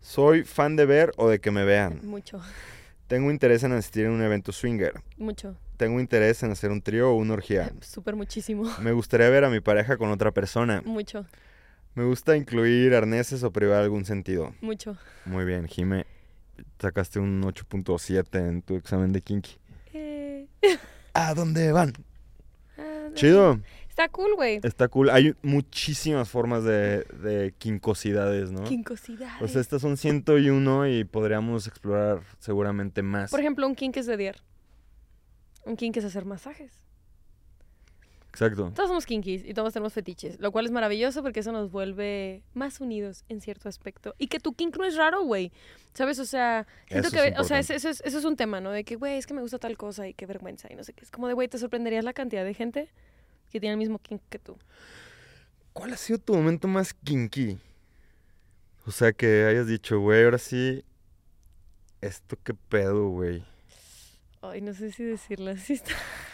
[0.00, 2.00] Soy fan de ver o de que me vean.
[2.04, 2.40] mucho,
[3.06, 4.92] Tengo interés en asistir a un evento swinger.
[5.16, 7.72] mucho, Tengo interés en hacer un trío o una orgía.
[7.80, 10.82] súper muchísimo, Me gustaría ver a mi pareja con otra persona.
[10.84, 11.26] mucho,
[11.94, 14.54] Me gusta incluir arneses o privar algún sentido.
[14.60, 14.96] mucho.
[15.24, 16.06] Muy bien, Jime.
[16.78, 19.56] Sacaste un 8.7 en tu examen de kinky.
[19.92, 20.46] Eh,
[21.14, 21.92] ¿A dónde van?
[22.78, 23.60] ah, Chido.
[23.88, 24.60] Está cool, güey.
[24.62, 25.10] Está cool.
[25.10, 28.64] Hay muchísimas formas de, de quincosidades, ¿no?
[28.64, 29.42] Quincosidades.
[29.42, 33.30] O sea, estas son 101 y podríamos explorar seguramente más.
[33.30, 34.36] Por ejemplo, un kink es dediar.
[35.66, 36.72] Un kink es hacer masajes.
[38.30, 38.72] Exacto.
[38.74, 42.42] Todos somos kinkies y todos tenemos fetiches, lo cual es maravilloso porque eso nos vuelve
[42.54, 44.14] más unidos en cierto aspecto.
[44.18, 45.52] Y que tu kink no es raro, güey.
[45.94, 46.18] ¿Sabes?
[46.20, 48.70] O sea, siento Eso que, es o sea, eso es, eso es un tema, ¿no?
[48.70, 50.92] De que, güey, es que me gusta tal cosa y qué vergüenza y no sé
[50.92, 51.04] qué.
[51.04, 52.88] Es como de, güey, te sorprenderías la cantidad de gente
[53.50, 54.56] que tiene el mismo kink que tú.
[55.72, 57.58] ¿Cuál ha sido tu momento más kinky?
[58.86, 60.84] O sea, que hayas dicho, güey, ahora sí,
[62.00, 63.44] esto qué pedo, güey.
[64.42, 65.74] Ay, no sé si decirlo así.
[65.74, 65.92] Está...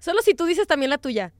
[0.00, 1.32] Solo si tú dices también la tuya.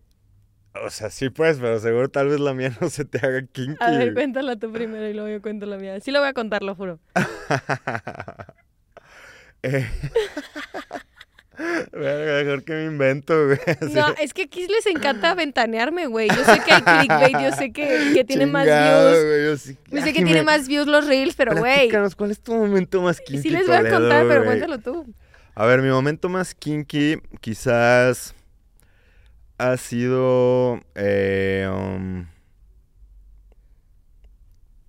[0.84, 3.76] O sea, sí pues, pero seguro tal vez la mía no se te haga kinky.
[3.78, 6.00] A ver, cuéntala tú primero y luego yo cuento la mía.
[6.00, 6.98] Sí lo voy a contar, lo juro.
[9.66, 9.88] Eh,
[11.96, 13.58] mejor que me invento, güey.
[13.94, 16.28] No, es que aquí les encanta ventanearme, güey.
[16.28, 19.24] Yo sé que hay clickbait, yo sé que, que tiene más views.
[19.24, 21.90] güey, yo sí- Yo sé que tiene más views los reels, pero güey.
[22.16, 23.42] ¿cuál es tu momento más kinky?
[23.42, 24.58] Sí les voy a Toledo, contar, pero güey?
[24.58, 25.14] cuéntalo tú.
[25.56, 28.34] A ver, mi momento más kinky quizás
[29.56, 30.80] ha sido...
[30.96, 32.26] eh, um,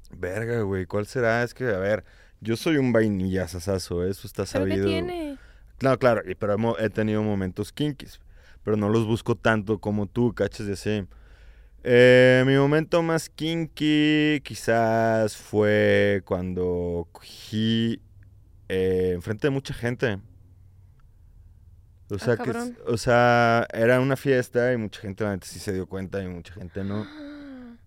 [0.10, 1.44] Verga, güey, ¿cuál será?
[1.44, 2.04] Es que, a ver,
[2.42, 4.90] yo soy un vainilla sasazo, eso está ¿Pero qué sabido.
[4.90, 5.38] tiene?
[5.78, 8.20] Claro, claro, pero he tenido momentos kinkis,
[8.64, 11.06] pero no los busco tanto como tú, cachas de así.
[11.84, 18.02] Eh, mi momento más kinky quizás fue cuando cogí
[18.68, 20.18] eh, enfrente de mucha gente.
[22.12, 22.78] O Ah, sea, que, es- cabrón.
[22.88, 26.28] o sea, era una fiesta y mucha gente la neta sí se dio cuenta y
[26.28, 27.06] mucha gente no.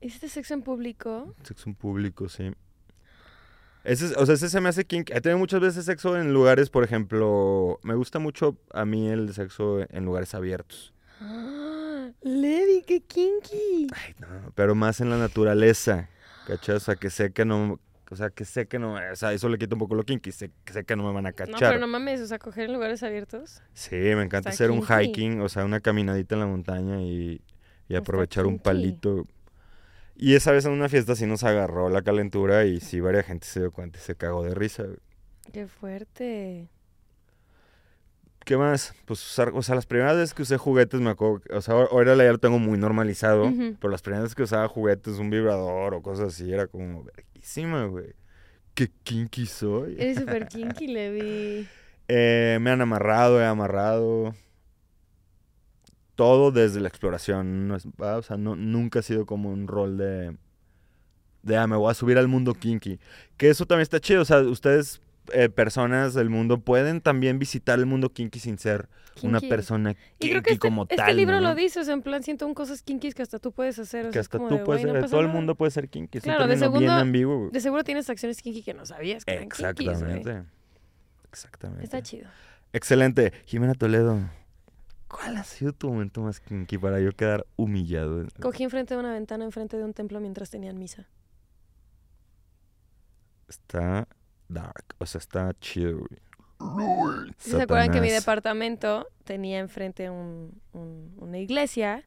[0.00, 1.34] ¿Hiciste sexo en público?
[1.42, 2.52] Sexo en público, sí.
[3.84, 5.12] Ese, es- o sea, ese se me hace kinky.
[5.12, 9.32] He tenido muchas veces sexo en lugares, por ejemplo, me gusta mucho a mí el
[9.34, 10.92] sexo en lugares abiertos.
[11.20, 13.86] Ah, Levi, qué kinky.
[13.94, 16.08] Ay, no, pero más en la naturaleza,
[16.46, 16.76] ¿cachai?
[16.76, 17.78] O sea, que sé que no,
[18.10, 20.32] o sea, que sé que no, o sea, eso le quita un poco lo kinky,
[20.32, 21.58] sé, que sé que no me van a No, cachar.
[21.58, 23.62] pero no mames, o sea, coger en lugares abiertos.
[23.72, 27.40] Sí, me encanta Está hacer un hiking, o sea, una caminadita en la montaña y,
[27.88, 29.26] y aprovechar un palito.
[30.16, 33.46] Y esa vez en una fiesta sí nos agarró la calentura y sí, varias gente
[33.46, 34.84] se dio cuenta y se cagó de risa.
[35.52, 36.68] Qué fuerte.
[38.44, 38.94] ¿Qué más?
[39.06, 42.14] Pues usar, o sea, las primeras veces que usé juguetes me acuerdo, o sea, ahora-
[42.14, 43.50] ya lo tengo muy normalizado,
[43.80, 47.06] pero las primeras veces que usaba juguetes, un vibrador o cosas así, era como
[47.90, 48.14] güey.
[48.74, 49.94] Qué kinky soy.
[49.98, 51.66] Eres súper kinky, Levi.
[52.08, 54.34] Eh, me han amarrado, he amarrado.
[56.16, 57.66] Todo desde la exploración.
[57.68, 60.36] No es- ah, o sea, no, nunca ha sido como un rol de.
[61.42, 62.98] De, ah, me voy a subir al mundo kinky.
[63.36, 64.22] Que eso también está chido.
[64.22, 65.02] O sea, ustedes
[65.32, 68.88] eh, personas del mundo pueden también visitar el mundo kinky sin ser
[69.22, 69.48] una Kinky.
[69.48, 71.16] persona Y kinky creo que este, como este tal.
[71.16, 71.48] libro ¿no?
[71.48, 74.06] lo dice, o sea, en plan, siento un cosas kinkies que hasta tú puedes hacer.
[74.06, 75.36] o Que hasta como tú de, puedes "Güey, no ser, pasa todo el nada".
[75.38, 76.20] mundo puede ser kinky.
[76.20, 77.38] Claro, de bien ambiguo.
[77.38, 77.50] güey.
[77.52, 79.88] De seguro tienes acciones kinky que no sabías que eran kinkies.
[79.88, 80.42] Exactamente.
[81.30, 81.84] Exactamente.
[81.84, 82.28] Está chido.
[82.72, 83.32] Excelente.
[83.46, 84.18] Jimena Toledo,
[85.08, 88.26] ¿cuál ha sido tu momento más kinky para yo quedar humillado?
[88.40, 91.06] Cogí enfrente de una ventana, enfrente de un templo mientras tenían misa.
[93.48, 94.08] Está
[94.54, 95.54] dark, o sea, está.
[95.60, 95.82] ¿Sí
[97.38, 102.04] ¿Se acuerdan que mi departamento tenía enfrente un, un- una iglesia?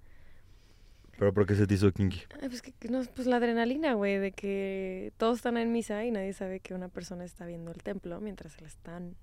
[1.19, 2.23] Pero ¿por qué se te hizo kinky?
[2.41, 6.05] Ay, pues, que, que no, pues la adrenalina, güey, de que todos están en misa
[6.05, 9.15] y nadie sabe que una persona está viendo el templo mientras se la están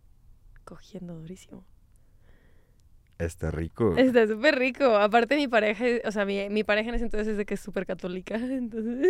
[0.64, 1.64] cogiendo durísimo.
[3.18, 3.96] Está rico.
[3.96, 4.96] Está súper rico.
[4.96, 7.60] Aparte mi pareja, o sea, mi, mi pareja en ese entonces es de que es
[7.60, 9.08] súper católica, entonces...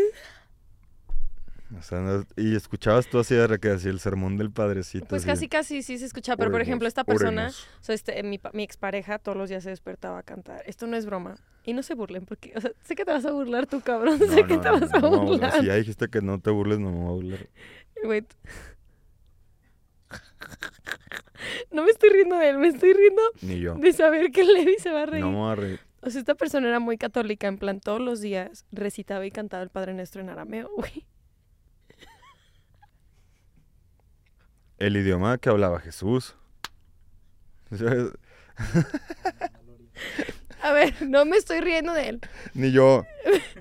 [1.79, 5.07] O sea, no- y escuchabas tú así de que así el sermón del padrecito.
[5.07, 7.67] Pues así, casi, casi sí se escucha, pero por "Oremos, ejemplo esta persona, oremos".
[7.81, 10.63] o sea, este, mi, mi expareja todos los días se despertaba a cantar.
[10.67, 11.37] Esto no es broma.
[11.65, 14.19] Y no se burlen, porque, o sea, sé que te vas a burlar tú, cabrón,
[14.21, 15.53] No, sé que te vas a burlar.
[15.61, 17.49] Si ya dijiste que no te burles, no me voy a burlar.
[21.71, 23.75] No me estoy riendo de él, me estoy riendo Ni yo.
[23.75, 25.25] de saber que Levi se va a reír.
[25.25, 25.81] No me voy a reír.
[26.03, 29.63] O sea, esta persona era muy católica, en plan, todos los días recitaba y cantaba
[29.63, 31.07] el Padre Nuestro en arameo, güey.
[34.85, 36.35] El idioma que hablaba Jesús.
[40.61, 42.21] A ver, no me estoy riendo de él.
[42.53, 43.07] Ni yo.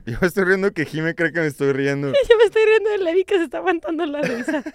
[0.05, 2.09] Yo me estoy riendo que Jime cree que me estoy riendo.
[2.29, 4.63] Yo me estoy riendo de Levi que se está aguantando la risa.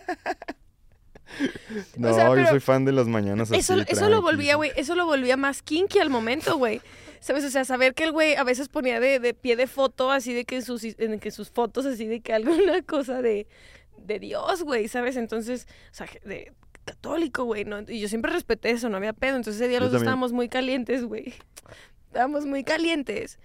[1.94, 3.61] No, sea, yo soy fan de las mañanas así.
[3.61, 6.80] Eso, eso lo volvía, güey, eso lo volvía más kinky al momento, güey.
[7.20, 7.44] ¿Sabes?
[7.44, 10.32] O sea, saber que el güey a veces ponía de, de pie de foto, así
[10.32, 13.46] de que sus, en que sus fotos, así de que alguna cosa de,
[14.09, 15.16] de Dios, güey, ¿sabes?
[15.16, 16.52] Entonces, o sea, de
[16.84, 17.80] católico, güey, ¿no?
[17.86, 19.36] Y yo siempre respeté eso, no había pedo.
[19.36, 21.34] Entonces ese día Yo los dos estábamos muy calientes, güey.
[22.06, 23.38] Estábamos muy calientes.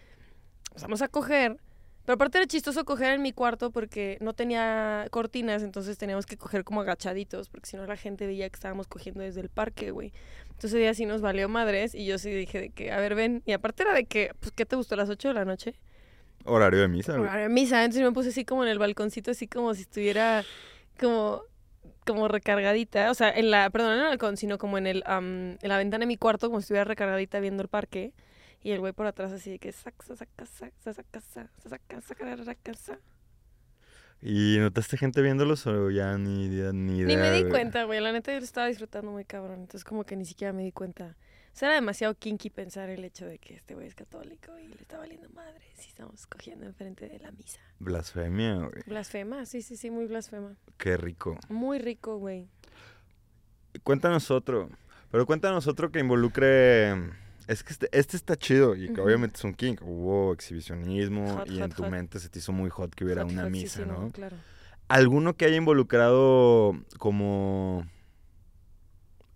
[0.70, 1.58] Empezamos a coger.
[2.06, 6.36] Pero aparte era chistoso coger en mi cuarto porque no tenía cortinas, entonces teníamos que
[6.36, 9.92] coger como agachaditos, porque si no la gente veía que estábamos cogiendo desde el parque,
[9.92, 10.12] güey.
[10.44, 13.16] Entonces ese día sí nos valió madres y yo sí dije de que, a ver,
[13.16, 13.42] ven.
[13.46, 15.76] Y aparte era de que, pues, ¿qué te gustó a las 8 de la noche?
[16.46, 17.14] Horario de misa.
[17.14, 17.84] Horario de misa.
[17.84, 20.44] Entonces me puse así como en el balconcito, así como si estuviera
[21.00, 21.44] como
[22.06, 25.04] como recargadita, o sea, en la, perdón, no en el balcón, sino como en el,
[25.08, 28.14] um, en la ventana de mi cuarto, como si estuviera recargadita viendo el parque.
[28.62, 32.44] Y el güey por atrás así de que saca, saca, saca, saca, saca, saca, saca,
[32.44, 33.00] saca, saca.
[34.22, 36.72] ¿Y notaste gente viéndolos o ya ni, ni idea?
[36.72, 38.00] Ni me di cuenta, güey.
[38.00, 39.60] La neta yo lo estaba disfrutando muy cabrón.
[39.60, 41.18] Entonces como que ni siquiera me di cuenta.
[41.54, 44.68] O sea, era demasiado kinky pensar el hecho de que este güey es católico y
[44.68, 47.60] le está valiendo madre si estamos cogiendo enfrente de la misa.
[47.78, 48.84] Blasfemia, güey.
[48.88, 50.56] Blasfema, sí, sí, sí, muy blasfema.
[50.80, 51.38] Qué rico.
[51.50, 52.48] Muy rico, güey.
[53.84, 54.70] Cuéntanos otro.
[55.12, 56.94] Pero cuéntanos otro que involucre.
[57.48, 59.80] Es que este, este está chido y que obviamente es un kink.
[59.84, 61.92] Hubo exhibicionismo Hot, y en tu hot.
[61.92, 64.10] mente se te hizo muy hot que hubiera una hot, sí, misa, sí, ¿no?
[64.12, 64.38] Claro.
[64.88, 67.86] ¿Alguno que haya involucrado como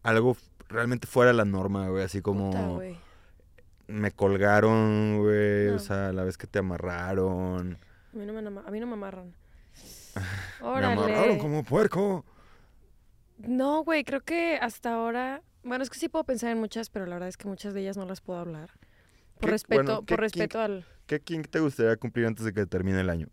[0.01, 0.35] algo
[0.69, 2.03] realmente fuera la norma, güey?
[2.03, 2.97] Así como Puta,
[3.87, 5.79] me colgaron, güey, o No.
[5.79, 7.77] sea, la vez que te amarraron.
[8.13, 9.33] A mí no me, a mí no me amarran.
[10.61, 10.93] Me Órale.
[10.93, 12.25] amarraron como puerco.
[13.37, 15.43] No, güey, creo que hasta ahora...
[15.63, 17.81] Bueno, es que sí puedo pensar en muchas, pero la verdad es que muchas de
[17.81, 18.71] ellas no las puedo hablar.
[19.35, 20.85] Por ¿Qué- respeto, bueno, por respeto al...
[21.05, 23.27] ¿Qué kink te gustaría cumplir antes de que termine el año?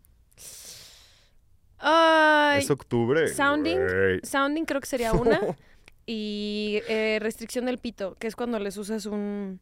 [1.78, 3.28] Ay, es octubre.
[3.28, 3.78] sounding,
[4.22, 5.40] sounding creo que sería una.
[6.06, 9.60] Y eh, restricción del pito, que es cuando les usas un...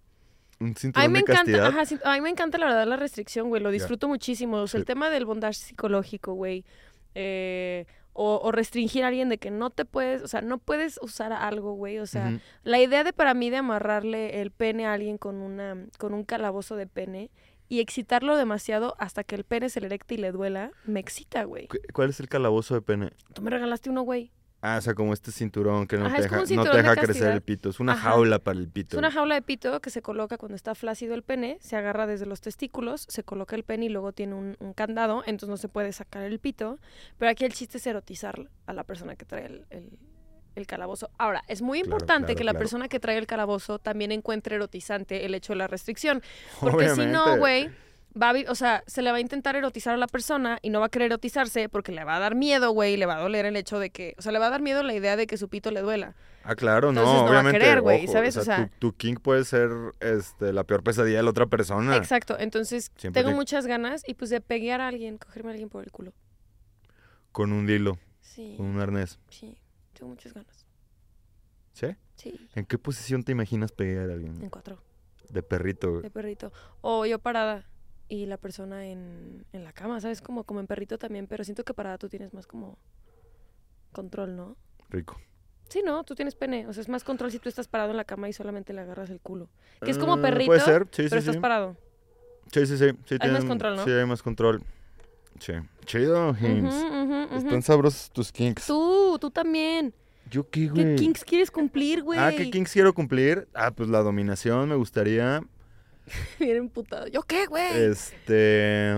[0.60, 2.96] Un A mí cinturón me de encanta, ajá, a mí me encanta la verdad la
[2.96, 4.58] restricción, güey, lo disfruto muchísimo.
[4.58, 6.64] O sea, el tema del bondage psicológico, güey.
[7.14, 7.84] eh,
[8.14, 11.32] o, o restringir a alguien de que no te puedes, o sea, no puedes usar
[11.32, 11.98] algo, güey.
[11.98, 15.76] O sea, la idea de para mí de amarrarle el pene a alguien con una,
[15.98, 17.30] con un calabozo de pene
[17.70, 21.44] y excitarlo demasiado hasta que el pene se le erecte y le duela, me excita,
[21.44, 21.68] güey.
[21.68, 23.12] ¿Cu- ¿Cuál es el calabozo de pene?
[23.32, 24.30] Tú me regalaste uno, güey.
[24.64, 27.32] Ah, o sea, como este cinturón que no Ajá, te deja, no te de crecer
[27.32, 27.68] el pito.
[27.68, 28.10] Es una Ajá.
[28.10, 28.94] jaula para el pito.
[28.96, 32.06] Es una jaula de pito que se coloca cuando está flácido el pene, se agarra
[32.06, 35.56] desde los testículos, se coloca el pene y luego tiene un, un candado, entonces no
[35.56, 36.78] se puede sacar el pito.
[37.18, 39.98] Pero aquí el chiste es erotizar a la persona que trae el, el-
[40.54, 41.08] el calabozo.
[41.16, 42.58] Ahora, es muy Claro, importante claro, que la claro.
[42.62, 46.22] persona que trae el calabozo también encuentre erotizante el hecho de la restricción.
[46.60, 47.70] Porque si no, güey,
[48.20, 50.80] va a o sea, se le va a intentar erotizar a la persona y no
[50.80, 53.20] va a querer erotizarse porque le va a dar miedo, güey, y le va a
[53.20, 55.26] doler el hecho de que, o sea, le va a dar miedo la idea de
[55.26, 56.14] que su pito le duela.
[56.44, 57.58] Ah, claro, Entonces no, no va a obviamente.
[57.60, 58.36] querer, güey, ¿sabes?
[58.36, 61.46] O O sea, tu, tu kink puede ser este, la peor pesadilla de la otra
[61.46, 61.96] persona.
[61.96, 65.52] Exacto, entonces Siempre tengo que- muchas ganas y pues de peguear a alguien, cogerme a
[65.52, 66.12] alguien por el culo.
[67.30, 69.18] Con un dilo, Sí, con un arnés.
[69.30, 69.56] sí,
[69.94, 70.66] tengo muchas ganas.
[71.72, 71.86] ¿Sí?
[72.16, 74.42] Sí, ¿En qué posición te imaginas pegar a alguien?
[74.42, 74.82] en cuatro,
[75.30, 76.02] De perrito, güey.
[76.02, 76.52] de perrito.
[76.82, 77.66] O yo parada
[78.12, 80.20] y la persona en, en la cama, ¿sabes?
[80.20, 82.76] Como, como en perrito también, pero siento que parada tú tienes más como
[83.90, 84.54] control, ¿no?
[84.90, 85.18] Rico.
[85.70, 86.66] Sí, no, tú tienes pene.
[86.66, 88.82] O sea, es más control si tú estás parado en la cama y solamente le
[88.82, 89.48] agarras el culo.
[89.82, 91.74] Que es como Eh, perrito, Puede ser, sí, pero sí, estás parado.
[92.52, 92.90] Sí, sí, sí.
[93.06, 93.84] sí Hay más control, ¿no?
[93.84, 94.62] Sí, hay más control.
[95.40, 95.54] Sí.
[95.86, 97.36] Chido, ujú, ujú.
[97.38, 98.66] Están sabrosos tus kinks.
[98.66, 99.94] Tú, tú también.
[100.30, 100.96] ¿Yo qué, ¿Qué güey?
[100.96, 102.20] kinks quieres cumplir, güey?
[102.20, 103.48] Ah, ¿qué kinks quiero cumplir?
[103.54, 105.42] Ah, pues la dominación me gustaría.
[106.40, 107.06] Bien emputado.
[107.06, 107.66] ¿Yo qué, güey?
[107.74, 108.92] Este.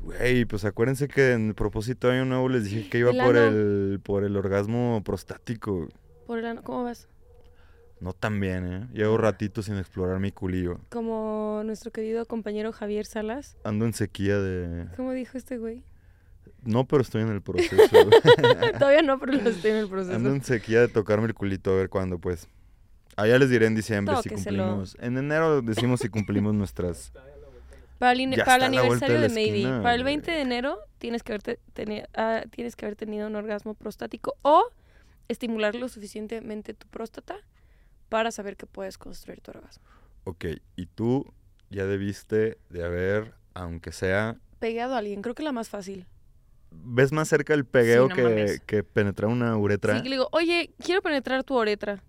[0.00, 3.16] Güey, pues acuérdense que en el propósito de año nuevo les dije que iba El
[3.18, 3.48] por ano.
[3.48, 5.88] el por el orgasmo prostático.
[6.26, 7.08] Por el ano, ¿Cómo vas?
[7.98, 8.86] No tan bien, ¿eh?
[8.92, 10.78] Llevo ratito sin explorar mi culillo.
[10.90, 13.56] Como nuestro querido compañero Javier Salas.
[13.64, 14.86] Ando en sequía de...
[14.96, 15.82] ¿Cómo dijo este güey?
[16.62, 17.74] No, pero estoy en el proceso.
[18.78, 20.14] Todavía no, pero estoy en el proceso.
[20.14, 22.48] Ando en sequía de tocarme el culito, a ver cuándo, pues.
[23.16, 24.96] Allá les diré en diciembre si cumplimos.
[25.00, 27.12] En enero decimos si cumplimos nuestras...
[27.98, 30.16] Para el, Ya para aniversario de de, la Maybe, esquina, para el güey.
[30.16, 34.34] 20 de enero tienes que, haberte teni- ah, tienes que haber tenido un orgasmo prostático
[34.42, 34.64] o
[35.28, 37.36] estimular lo suficientemente tu próstata
[38.10, 39.82] para saber que puedes construir tu orgasmo.
[40.24, 40.44] Ok,
[40.76, 41.32] y tú
[41.70, 44.36] ya debiste de haber, aunque sea...
[44.58, 46.06] Pegado a alguien, creo que la más fácil.
[46.70, 49.96] ¿Ves más cerca el pegueo no que, que penetrar una uretra?
[49.96, 52.02] Sí, que le digo, oye, quiero penetrar tu uretra.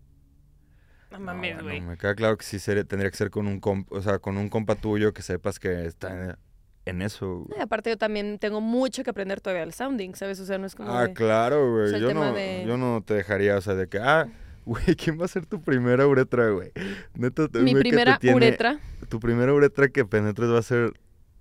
[1.12, 1.82] No mames, bueno, güey.
[1.82, 4.38] me queda claro que sí sería- tendría que ser con un comp, o sea, con
[4.38, 6.38] un compa tuyo que sepas que está
[6.86, 7.46] en eso.
[7.48, 7.60] güey.
[7.62, 10.40] Aparte yo también tengo mucho que aprender todavía al sounding, ¿sabes?
[10.40, 11.86] O sea, no es como Ah, de- claro, güey.
[11.86, 14.28] o sea, el yo, no, de- yo no te dejaría, o sea, de que, ah,
[14.66, 16.72] güey, ¿quién va a ser tu primera uretra, güey?
[17.14, 18.80] Neta, mi güey, que te primera tiene- uretra.
[19.10, 20.94] Tu primera uretra que penetres va a ser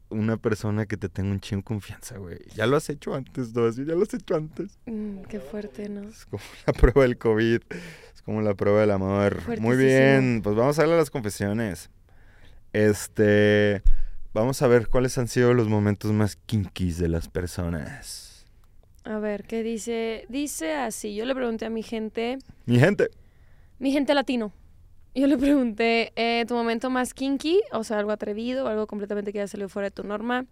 [0.08, 2.38] una persona que te tenga un chingo confianza, güey.
[2.54, 3.68] Ya lo has hecho antes, ¿no?
[3.70, 4.78] Ya lo has hecho antes.
[4.86, 6.08] Mm, qué fuerte, ¿no?
[6.08, 7.60] Es como la prueba del COVID.
[8.26, 9.40] Como la prueba del amor.
[9.60, 11.90] Muy bien, pues vamos a darle a las confesiones.
[12.72, 13.82] Este,
[14.34, 18.44] vamos a ver cuáles han sido los momentos más kinkies de las personas.
[19.04, 20.26] A ver, ¿qué dice?
[20.28, 23.10] Dice así, yo le pregunté a mi gente, Mi gente,
[23.78, 24.52] mi gente latino.
[25.18, 27.62] Yo le pregunté, eh, ¿tu momento más kinky?
[27.72, 30.44] O sea, algo atrevido, algo completamente que ya salió fuera de tu norma.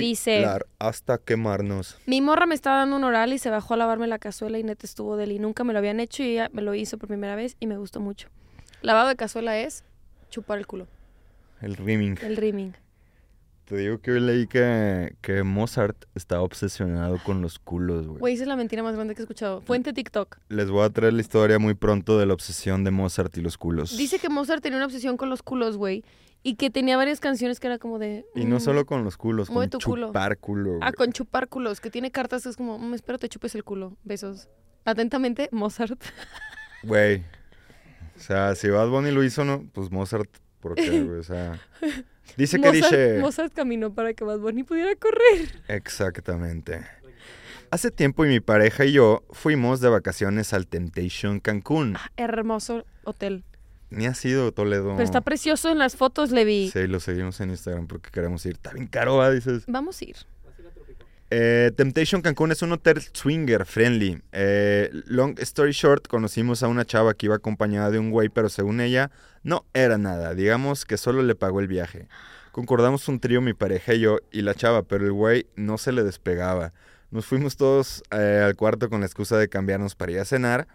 [0.00, 1.98] dice- bailar hasta quemarnos.
[2.06, 4.64] Mi morra me estaba dando un oral y se bajó a lavarme la cazuela y
[4.64, 6.96] neta estuvo de él y nunca me lo habían hecho y ella me lo hizo
[6.98, 8.28] por primera vez y me gustó mucho.
[8.80, 9.84] Lavado de cazuela es
[10.30, 10.86] chupar el culo,
[11.60, 12.16] El rimming.
[12.22, 12.72] el rimming.
[13.72, 18.18] Te digo que hoy leí que, que Mozart estaba obsesionado con los culos, güey.
[18.18, 19.62] Güey, esa es la mentira más grande que he escuchado.
[19.62, 20.36] Fuente TikTok.
[20.50, 23.56] Les voy a traer la historia muy pronto de la obsesión de Mozart y los
[23.56, 23.96] culos.
[23.96, 26.04] Dice que Mozart tenía una obsesión con los culos, güey.
[26.42, 28.26] Y que tenía varias canciones que era como de...
[28.34, 30.08] Y no mm, solo con los culos, con tu culo.
[30.08, 30.72] chupar culo.
[30.82, 30.92] Ah, güey.
[30.92, 31.80] con chupar culos.
[31.80, 33.96] Que tiene cartas que es como, "Mm, espero te chupes el culo.
[34.04, 34.50] Besos.
[34.84, 35.98] Atentamente, Mozart.
[36.82, 37.22] Güey.
[38.18, 39.64] O sea, si Bad Bunny lo hizo, ¿no?
[39.72, 40.28] Pues Mozart,
[40.60, 41.20] ¿por qué, güey?
[41.20, 41.58] O sea...
[42.36, 43.18] Dice que Mozart, dice...
[43.20, 45.62] Mozart caminó para que Bad Bunny pudiera correr.
[45.68, 46.84] Exactamente.
[47.70, 51.96] Hace tiempo y mi pareja y yo fuimos de vacaciones al Temptation Cancún.
[51.96, 53.44] Ah, hermoso hotel.
[53.88, 54.92] Ni ha sido Toledo.
[54.92, 56.70] Pero está precioso en las fotos, Levi.
[56.70, 58.52] Sí, lo seguimos en Instagram porque queremos ir.
[58.52, 59.30] Está bien caro, ¿va?
[59.30, 59.64] Dices.
[59.66, 60.16] Vamos a ir.
[61.34, 64.20] Eh, Temptation Cancún es un hotel swinger friendly.
[64.32, 68.50] Eh, long story short, conocimos a una chava que iba acompañada de un güey, pero
[68.50, 69.10] según ella,
[69.42, 70.34] no era nada.
[70.34, 72.06] Digamos que solo le pagó el viaje.
[72.50, 75.92] Concordamos un trío, mi pareja y yo, y la chava, pero el güey no se
[75.92, 76.74] le despegaba.
[77.10, 80.68] Nos fuimos todos eh, al cuarto con la excusa de cambiarnos para ir a cenar.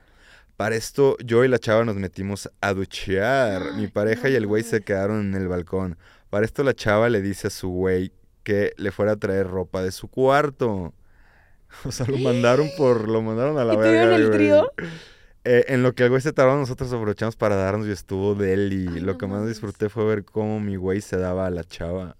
[0.55, 3.73] Para esto, yo y la chava nos metimos a duchear.
[3.75, 5.99] Mi pareja y el güey se quedaron en el balcón.
[6.31, 8.11] Para esto, la chava le dice a su güey
[8.47, 10.93] que le fuera a traer ropa de su cuarto.
[11.83, 13.09] O sea, lo mandaron por...
[13.09, 14.71] Lo mandaron a la ¿Y verga, el trío?
[15.43, 18.53] Eh, en lo que el güey se tardó, nosotros aprovechamos para darnos y estuvo de
[18.53, 18.71] él.
[18.71, 21.65] Y Ay, lo que más disfruté fue ver cómo mi güey se daba a la
[21.65, 22.15] chava.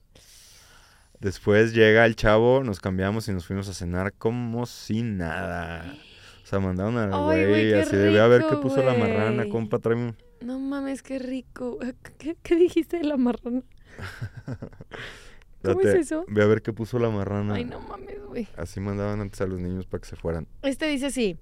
[1.22, 5.96] Después llega el chavo, nos cambiamos y nos fuimos a cenar como si nada.
[6.44, 8.96] O sea, mandaron al güey, güey así de, ve a ver qué rico, puso la
[8.96, 10.18] marrana, compa, tráeme un-".
[10.42, 11.80] No mames, qué rico.
[12.18, 13.62] ¿Qué, qué dijiste de la marrana?
[15.74, 16.26] ¿Cómo es eso?
[16.28, 17.56] Ve a ver qué puso la marrana.
[17.56, 18.48] Ay, no mames, güey.
[18.58, 20.48] Así mandaban antes a los niños para que se fueran.
[20.62, 21.38] Este dice así.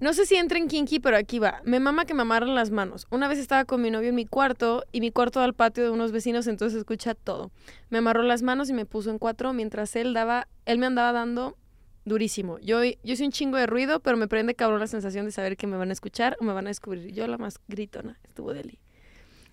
[0.00, 1.60] No sé si entra en kinky, pero aquí va.
[1.64, 3.08] Me mama que me amarran las manos.
[3.10, 5.82] Una vez estaba con mi novio en mi cuarto y mi cuarto da al patio
[5.82, 7.50] de unos vecinos, entonces escucha todo.
[7.90, 11.10] Me amarró las manos y me puso en cuatro mientras él daba, él me andaba
[11.10, 11.56] dando
[12.04, 12.60] durísimo.
[12.60, 15.56] Yo, yo hice un chingo de ruido, pero me prende cabrón la sensación de saber
[15.56, 17.12] que me van a escuchar o me van a descubrir.
[17.12, 18.78] Yo la más gritona, estuvo deli.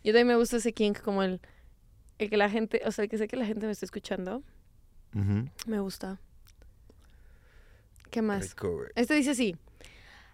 [0.03, 1.41] Yo también me gusta ese kink como el,
[2.19, 4.43] el que la gente, o sea, el que sé que la gente me está escuchando.
[5.65, 6.19] Me gusta.
[8.11, 8.45] ¿Qué más?
[8.95, 9.55] Este dice así.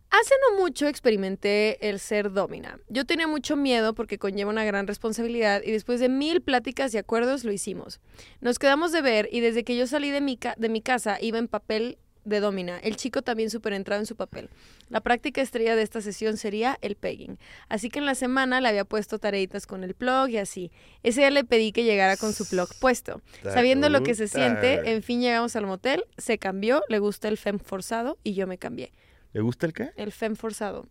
[0.09, 2.77] Hace no mucho experimenté el ser domina.
[2.89, 6.97] Yo tenía mucho miedo porque conlleva una gran responsabilidad y después de mil pláticas y
[6.97, 8.01] acuerdos lo hicimos.
[8.41, 11.17] Nos quedamos de ver y desde que yo salí de mi, ca- de mi casa
[11.21, 12.77] iba en papel de domina.
[12.79, 14.49] El chico también súper entrado en su papel.
[14.89, 17.37] La práctica estrella de esta sesión sería el pegging.
[17.69, 20.71] Así que en la semana le había puesto tareitas con el plug y así.
[21.03, 23.21] Ese día le pedí que llegara con su plug puesto.
[23.43, 27.37] Sabiendo lo que se siente, en fin llegamos al motel, se cambió, le gusta el
[27.37, 28.91] fem forzado y yo me cambié.
[29.33, 29.91] ¿Le gusta el qué?
[29.95, 30.87] El fem forzado.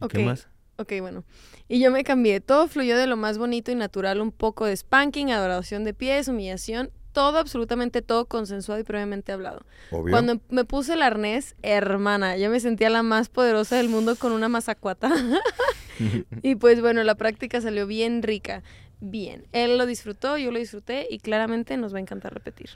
[0.00, 0.12] ¿Y Ok.
[0.12, 0.48] ¿Qué más?
[0.80, 1.24] Ok, bueno.
[1.66, 2.40] Y yo me cambié.
[2.40, 4.20] Todo fluyó de lo más bonito y natural.
[4.20, 6.92] Un poco de spanking, adoración de pies, humillación.
[7.18, 9.66] Todo, absolutamente todo consensuado y previamente hablado.
[9.90, 10.12] Obvio.
[10.12, 14.30] Cuando me puse el arnés, hermana, yo me sentía la más poderosa del mundo con
[14.30, 15.10] una mazacuata.
[16.42, 18.62] y pues bueno, la práctica salió bien rica.
[19.00, 19.48] Bien.
[19.50, 22.70] Él lo disfrutó, yo lo disfruté y claramente nos va a encantar repetir.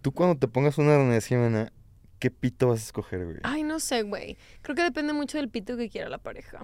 [0.00, 1.70] Tú cuando te pongas una arnés, Jimena,
[2.18, 3.36] ¿qué pito vas a escoger, güey?
[3.42, 4.38] Ay, no sé, güey.
[4.62, 6.62] Creo que depende mucho del pito que quiera la pareja.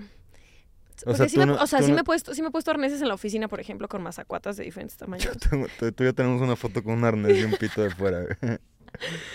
[1.06, 2.48] O sea, sí me, no- o sea, tú sí no- me he puesto, sí me
[2.48, 5.24] he puesto arneses en la oficina, por ejemplo, con mazacuatas de diferentes tamaños.
[5.24, 7.90] Yo tengo- tú, y yo tenemos una foto con un arnés y un pito de
[7.90, 8.24] fuera.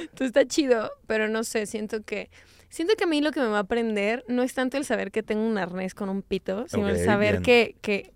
[0.02, 2.30] Entonces está chido, pero no sé, siento que
[2.70, 5.12] siento que a mí lo que me va a aprender no es tanto el saber
[5.12, 7.44] que tengo un arnés con un pito, sino el saber bien.
[7.44, 8.14] que, que,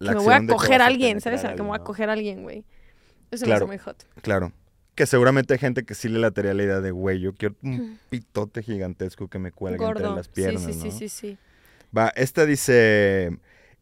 [0.00, 1.40] me voy a coger a alguien, ¿sabes?
[1.40, 2.64] O sea, que me voy a coger a alguien, güey.
[3.30, 3.66] Eso Claro.
[3.66, 4.04] me hace muy hot.
[4.22, 4.52] Claro.
[4.94, 7.98] Que seguramente hay gente que sí le latería la idea de, güey, yo quiero un
[8.10, 10.90] pitote gigantesco que me cuelgue entre las piernas, sí, sí, ¿no?
[10.90, 11.38] sí, sí, sí.
[11.96, 13.38] Va, esta dice...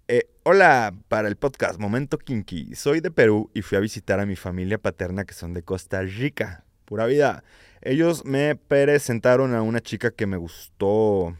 [0.08, 2.74] eh, Hola, para el podcast Momento Kinky.
[2.74, 6.02] Soy de Perú y fui a visitar a mi familia paterna que son de Costa
[6.02, 6.64] Rica.
[6.86, 7.44] Pura vida.
[7.82, 11.36] Ellos me presentaron a una chica que me gustó.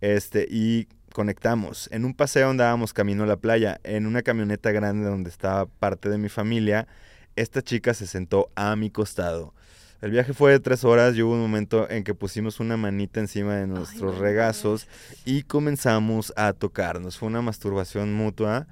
[0.00, 1.88] Este, y conectamos.
[1.92, 3.78] En un paseo andábamos camino a la playa.
[3.84, 6.88] En una camioneta grande donde estaba parte de mi familia,
[7.36, 9.54] esta chica se sentó a mi costado.
[10.02, 13.20] El viaje fue de tres horas y hubo un momento en que pusimos una manita
[13.20, 14.88] encima de nuestros regazos
[15.26, 17.18] y comenzamos a tocarnos.
[17.18, 18.66] Fue una masturbación mutua.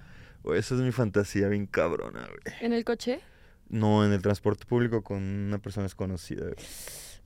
[0.55, 2.57] Esa es mi fantasía bien cabrona, güey.
[2.63, 3.21] ¿En el coche?
[3.69, 6.45] No, en el transporte público con una persona desconocida.
[6.45, 6.55] güey.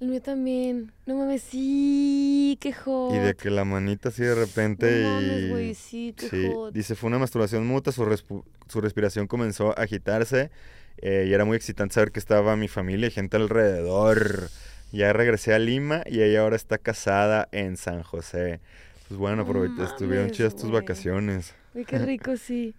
[0.00, 0.90] El mío también.
[1.06, 3.14] No mames, sí, qué hot.
[3.14, 5.48] Y de que la manita así de repente No mames, y...
[5.50, 6.74] güey, sí, qué Sí, hot.
[6.74, 10.50] dice, fue una masturbación mutua, su, su respiración comenzó a agitarse
[10.98, 14.50] eh, y era muy excitante saber que estaba mi familia y gente alrededor.
[14.92, 18.60] Ya regresé a Lima y ella ahora está casada en San José.
[19.08, 21.54] Pues bueno, No aprovecha, estuvieron chidas tus vacaciones.
[21.72, 22.74] Güey, qué rico, sí.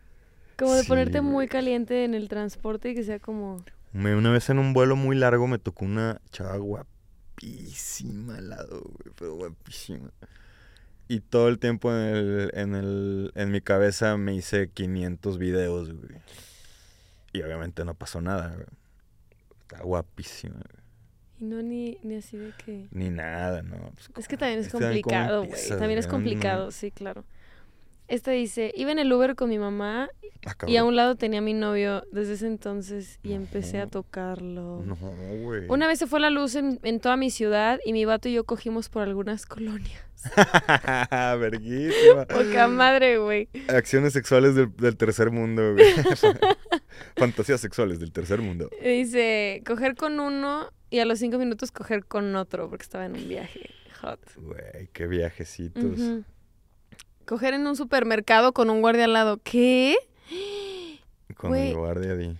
[0.58, 3.64] Como de Sí, ponerte muy caliente en el transporte y que sea como...
[3.94, 8.82] Me- una vez en un vuelo muy largo me tocó una chava guapísima al lado,
[8.82, 10.12] güey, pero guapísima.
[11.08, 15.92] Y todo el tiempo en, el, en, el, en mi cabeza me hice 500 videos,
[15.94, 16.20] güey.
[17.34, 18.68] Y obviamente no pasó nada, güey.
[19.62, 20.84] Está guapísima, güey.
[21.40, 22.88] Y no ni, ni así de que...
[22.92, 23.92] Ni nada, ¿no?
[23.94, 25.70] Pues, Es que también es ¿cómo- cómo complicado, güey.
[25.70, 27.26] También es complicado, sí, claro.
[28.08, 30.10] Esta dice, iba en el Uber con mi mamá
[30.46, 33.88] ah, y a un lado tenía a mi novio desde ese entonces y empecé a
[33.88, 34.84] tocarlo.
[34.86, 35.64] No, güey.
[35.70, 38.34] Una vez se fue la luz en, en toda mi ciudad y mi vato y
[38.34, 40.04] yo cogimos por algunas colonias.
[41.40, 42.26] Verguísima.
[42.26, 43.50] Poca madre, güey.
[43.68, 45.86] Acciones sexuales del, del tercer mundo, güey.
[47.16, 48.70] Fantasías sexuales del tercer mundo.
[48.82, 53.16] Dice, coger con uno y a los cinco minutos coger con otro porque estaba en
[53.16, 53.70] un viaje.
[54.02, 54.20] Hot.
[54.36, 56.00] Güey, qué viajecitos.
[57.26, 59.40] Coger en un supermercado con un guardia al lado.
[59.44, 59.96] ¿Qué?
[61.38, 61.70] Con Güey.
[61.70, 62.38] el guardia di.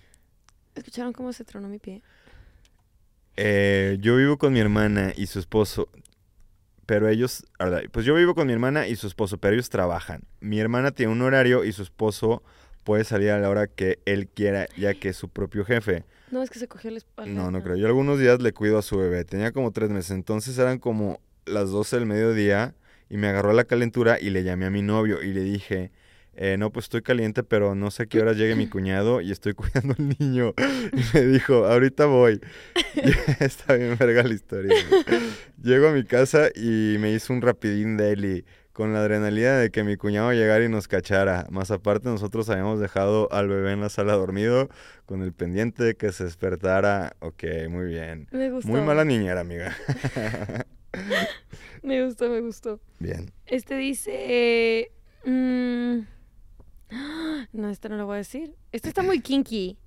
[0.76, 2.02] ¿Escucharon cómo se tronó mi pie?
[3.38, 5.90] Eh, yo vivo con mi hermana y su esposo.
[6.86, 7.46] Pero ellos,
[7.92, 10.24] pues yo vivo con mi hermana y su esposo, pero ellos trabajan.
[10.42, 12.44] Mi hermana tiene un horario y su esposo
[12.84, 16.04] puede salir a la hora que él quiera, ya que es su propio jefe.
[16.30, 17.32] No, es que se cogió la espalda.
[17.32, 17.78] No, no creo.
[17.78, 19.24] Yo algunos días le cuido a su bebé.
[19.24, 20.12] Tenía como tres meses.
[20.12, 22.76] Entonces eran como las 12 del mediodía
[23.14, 25.92] y me agarró la calentura y le llamé a mi novio y le dije,
[26.34, 29.32] eh, no, pues estoy caliente, pero no sé a qué hora llegue mi cuñado y
[29.32, 30.56] estoy cuidando al niño.
[30.58, 32.42] Y me dijo, ahorita voy.
[33.40, 34.74] Está bien verga la historia.
[35.62, 39.84] Llego a mi casa y me hizo un rapidín daily con la adrenalina de que
[39.84, 41.46] mi cuñado llegara y nos cachara.
[41.52, 44.70] Más aparte, nosotros habíamos dejado al bebé en la sala dormido
[45.06, 47.16] con el pendiente de que se despertara.
[47.20, 48.28] Ok, muy bien.
[48.32, 48.70] Me gustó.
[48.70, 49.78] Muy mala niñera, amiga.
[51.82, 52.80] Me gustó, me gustó.
[53.00, 53.32] Bien.
[53.46, 54.92] Este dice...
[55.26, 56.00] mm,
[57.54, 58.56] no, esta no lo voy a decir.
[58.72, 59.78] Este está muy kinky.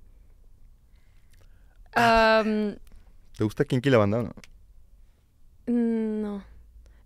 [1.93, 4.33] ¿Te gusta Kinky la banda o no?
[5.67, 6.43] mm, no.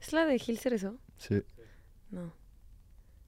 [0.01, 0.97] ¿Es la de Gil Cerezo?
[1.17, 1.41] Sí.
[2.09, 2.33] No.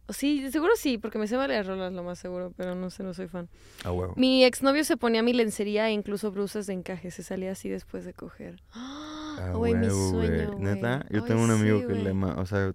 [0.08, 3.04] O sí, seguro sí, porque me sé varias rolas, lo más seguro, pero no sé,
[3.04, 3.48] no soy fan.
[3.86, 4.14] A huevo.
[4.18, 7.12] Mi exnovio se ponía mi lencería e incluso brusas de encaje.
[7.12, 8.62] Se salía así después de coger.
[8.72, 9.23] A
[9.54, 10.28] Güey, mi huevo, güey.
[10.28, 10.58] sueño.
[10.60, 12.14] Neta, yo Ay, tengo un amigo sí, que le, güey.
[12.14, 12.74] ma- o sea,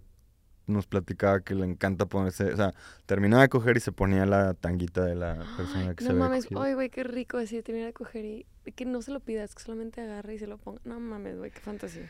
[0.67, 2.75] nos platicaba que le encanta ponerse, o sea,
[3.07, 6.29] terminaba de coger y se ponía la tanguita de la persona que se No había
[6.29, 8.47] mames, ay, güey, qué rico así terminar de coger y
[8.77, 10.79] que no se lo pidas, que solamente agarre y se lo ponga.
[10.85, 12.03] No mames, güey, qué fantasía.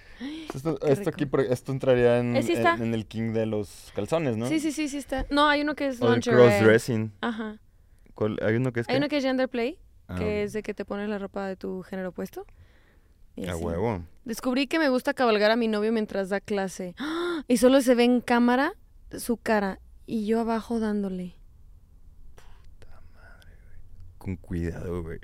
[0.53, 2.74] Esto, Qué esto aquí, esto entraría en, Eh, sí está.
[2.74, 4.49] en- en el king de los calzones, ¿no?
[4.49, 5.24] Sí, sí, sí, sí está.
[5.30, 6.36] No, hay uno que es O lingerie.
[6.40, 7.12] crossdressing.
[7.20, 7.59] Ajá.
[8.14, 8.99] ¿Cuál- Hay uno que es Hay qué?
[8.99, 9.78] uno que es gender play,
[10.09, 12.44] Ah, que es de que te pones la ropa de tu género opuesto.
[13.39, 13.62] Y A así.
[13.64, 14.05] huevo.
[14.24, 16.95] Descubrí que me gusta cabalgar a mi novio mientras da clase.
[16.99, 17.43] ¡Ah!
[17.49, 18.72] Y solo se ve en cámara
[19.16, 21.34] su cara y yo abajo dándole.
[24.18, 25.18] Con cuidado, güey.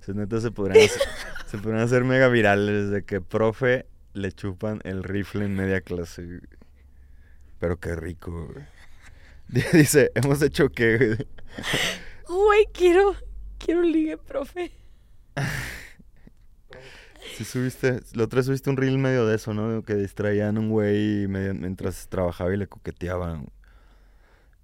[0.00, 1.02] O sea, neta se podrían hacer,
[1.46, 6.24] se podrían hacer mega virales de que profe le chupan el rifle en media clase.
[6.24, 6.40] güey.
[7.58, 8.64] Pero qué rico, güey.
[9.72, 10.96] Dice, hemos hecho que...
[10.96, 11.28] güey?
[12.28, 13.14] Güey, quiero,
[13.58, 14.72] quiero un ligue, profe.
[17.36, 19.82] Si subiste, la otra vez subiste un reel medio de eso, ¿no?
[19.82, 23.48] Que distraían a un güey medio- mientras trabajaba y le coqueteaban.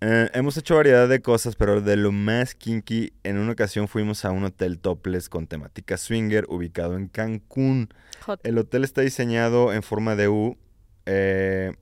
[0.00, 4.24] Eh, hemos hecho variedad de cosas, pero de lo más kinky, en una ocasión fuimos
[4.24, 7.88] a un hotel topless con temática swinger ubicado en Cancún.
[8.26, 8.40] Hot.
[8.42, 10.56] El hotel está diseñado en forma de U
[11.06, 11.74] eh,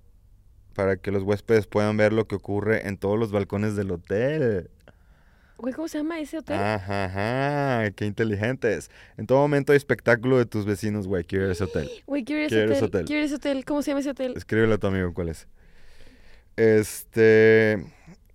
[0.75, 4.71] para que los huéspedes puedan ver lo que ocurre en todos los balcones del hotel.
[5.61, 6.59] Güey, ¿cómo se llama ese hotel?
[6.59, 8.91] Ajá, ajá, qué inteligentes.
[9.19, 11.23] En todo momento hay espectáculo de tus vecinos, güey.
[11.25, 11.91] Quiero ir a ese hotel.
[12.07, 12.85] Güey, quiero ir a ese hotel.
[12.85, 13.05] hotel.
[13.05, 13.65] Quiero ir a ese hotel.
[13.67, 14.33] ¿Cómo se llama ese hotel?
[14.37, 15.47] Escríbele a tu amigo cuál es.
[16.57, 17.85] Este.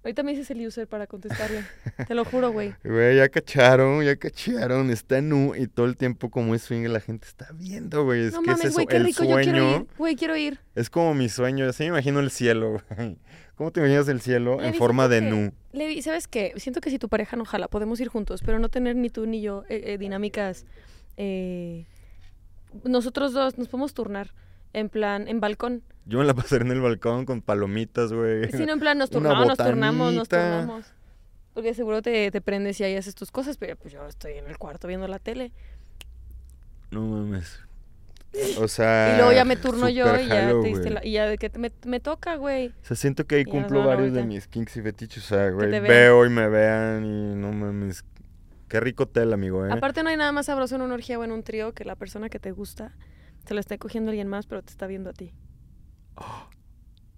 [0.06, 1.66] Ahorita me dices el user para contestarle.
[2.08, 2.74] Te lo juro, güey.
[2.86, 4.92] Güey, ya cacharon, ya cacharon.
[4.92, 8.26] Está en U y todo el tiempo, como es swinger, la gente está viendo, güey.
[8.26, 8.74] Es No que es mames, eso.
[8.76, 9.24] güey, qué el rico.
[9.24, 9.88] sueño Yo quiero ir.
[9.98, 10.60] Güey, quiero ir.
[10.76, 11.68] es como mi sueño.
[11.68, 13.18] Así me imagino el cielo, güey.
[13.56, 15.52] ¿Cómo te imaginas el cielo en forma de que- nu?
[15.74, 16.54] Levi, ¿sabes qué?
[16.58, 19.26] Siento que si tu pareja no jala, podemos ir juntos, pero no tener ni tú
[19.26, 20.66] ni yo eh, eh, dinámicas.
[21.18, 21.86] eh,
[22.84, 24.32] nosotros dos nos podemos turnar.
[24.76, 25.84] En plan, en balcón.
[26.06, 28.52] Yo me la pasaré en el balcón con palomitas, güey.
[28.52, 30.86] Si no, en plan, nos turnamos, nos turnamos, nos turnamos.
[31.54, 34.48] Porque seguro te, te prendes y ahí haces tus cosas, pero pues yo estoy en
[34.48, 35.54] el cuarto viendo la tele.
[36.92, 37.60] No mames.
[38.60, 39.14] O sea.
[39.14, 41.38] y luego ya me turno yo y ya, jalo, te diste la- y ya de
[41.38, 42.68] que me, me toca, güey.
[42.68, 45.24] O sea, siento que ahí cumplo varios de mis kinks y fetiches.
[45.24, 48.04] O sea, güey, veo y me vean y no mames.
[48.68, 49.70] Qué rico hotel, amigo, ¿eh?
[49.72, 51.96] Aparte no hay nada más sabroso en una orgía o en un trío que la
[51.96, 52.92] persona que te gusta
[53.46, 55.34] se la esté cogiendo alguien más, pero te está viendo a ti.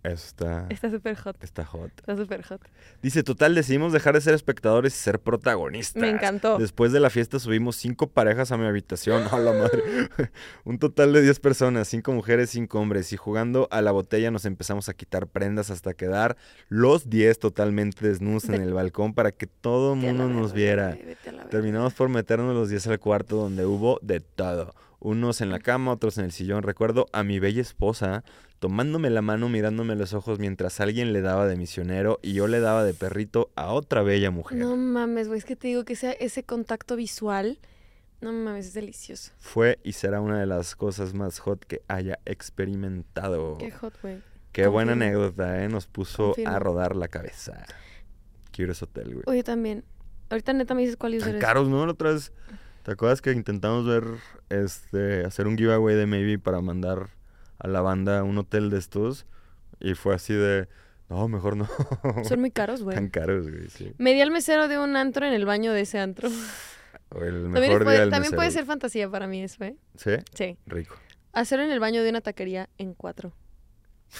[0.03, 1.43] Eso está, Está súper hot.
[1.43, 1.91] está hot.
[1.97, 2.61] Está súper hot.
[3.01, 6.01] Dice, total, decidimos dejar de ser espectadores y ser protagonistas.
[6.01, 6.57] Me encantó.
[6.57, 9.23] Después de la fiesta subimos cinco parejas a mi habitación.
[9.31, 9.83] ¡A la madre!
[10.63, 13.11] Un total de 10 personas, cinco mujeres, cinco hombres.
[13.13, 16.37] Y jugando a la botella nos empezamos a quitar prendas hasta quedar
[16.69, 20.97] los 10 totalmente desnudos en el balcón para que todo el mundo nos viera.
[21.49, 24.73] Terminamos por meternos los 10 al cuarto donde hubo de todo.
[24.99, 26.63] Unos en la cama, otros en el sillón.
[26.63, 28.23] Recuerdo a mi bella esposa
[28.59, 32.59] tomándome la mano, mirándome los ojos mientras alguien le daba de misionero y yo le
[32.59, 34.57] daba de perrito a otra bella mujer.
[34.57, 37.59] No mames, güey, es que te digo que ese, ese contacto visual,
[38.21, 39.31] no mames, es delicioso.
[39.37, 43.57] Fue y será una de las cosas más hot que haya experimentado.
[43.59, 44.21] Qué hot, güey.
[44.51, 45.69] Qué buena anécdota, ¿eh?
[45.69, 47.63] Nos puso a rodar la cabeza.
[48.51, 49.23] Quiero ese hotel, güey.
[49.27, 49.83] Oye, también.
[50.31, 51.41] Ahorita neta me dices cuál Tan es.
[51.41, 51.85] caros, ¿no?
[51.85, 52.33] La otra vez,
[52.87, 54.05] ¿te acuerdas que intentamos ver,
[54.47, 57.09] este, hacer un giveaway de Maybe para mandar
[57.59, 59.25] a la banda a un hotel de estos?
[59.81, 60.69] Y fue así de,
[61.09, 61.67] no, mejor no.
[62.23, 62.95] Son muy caros, güey.
[62.95, 63.91] Tan caros, güey, sí.
[63.97, 66.29] Me di al mesero de un antro en el baño de ese antro.
[67.09, 69.75] O el También, mejor puede, día del también puede ser fantasía para mí eso, ¿eh?
[69.97, 70.11] ¿Sí?
[70.33, 70.57] Sí.
[70.65, 70.95] Rico.
[71.33, 73.33] Hacerlo en el baño de una taquería en cuatro.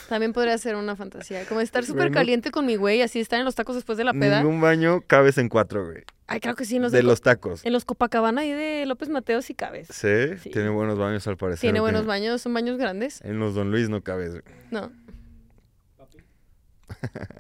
[0.10, 1.46] También podría ser una fantasía.
[1.46, 4.14] Como estar súper caliente con mi güey, así estar en los tacos después de la
[4.14, 4.42] peda.
[4.44, 6.04] Ningún baño cabes en cuatro, güey.
[6.28, 7.66] Ay, creo que sí, en los, de los tacos.
[7.66, 9.88] en los Copacabana y de López Mateos sí cabes.
[9.90, 10.38] ¿Sí?
[10.44, 10.50] Sí.
[10.50, 11.62] Tiene buenos baños al parecer.
[11.62, 13.22] Tiene buenos tiene- baños, son baños grandes.
[13.24, 14.44] En los Don Luis no cabes, güey.
[14.72, 14.92] No.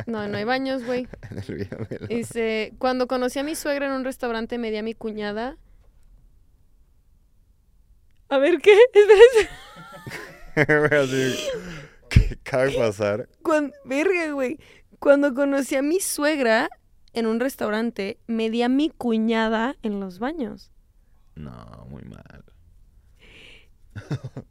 [0.05, 1.07] No, no hay baños, güey.
[1.47, 2.07] En.
[2.07, 5.57] Dice, cuando conocí a mi suegra en un restaurante, me di a mi cuñada.
[8.29, 8.77] A ver, ¿qué?
[10.55, 11.35] Espérense.
[12.17, 13.29] Güey, así, ¿Qué acaba de pasar?
[13.43, 14.59] Cuando, verga, güey.
[14.99, 16.69] Cuando conocí a mi suegra
[17.13, 20.71] en un restaurante, me di a mi cuñada en los baños.
[21.35, 22.43] No, muy mal.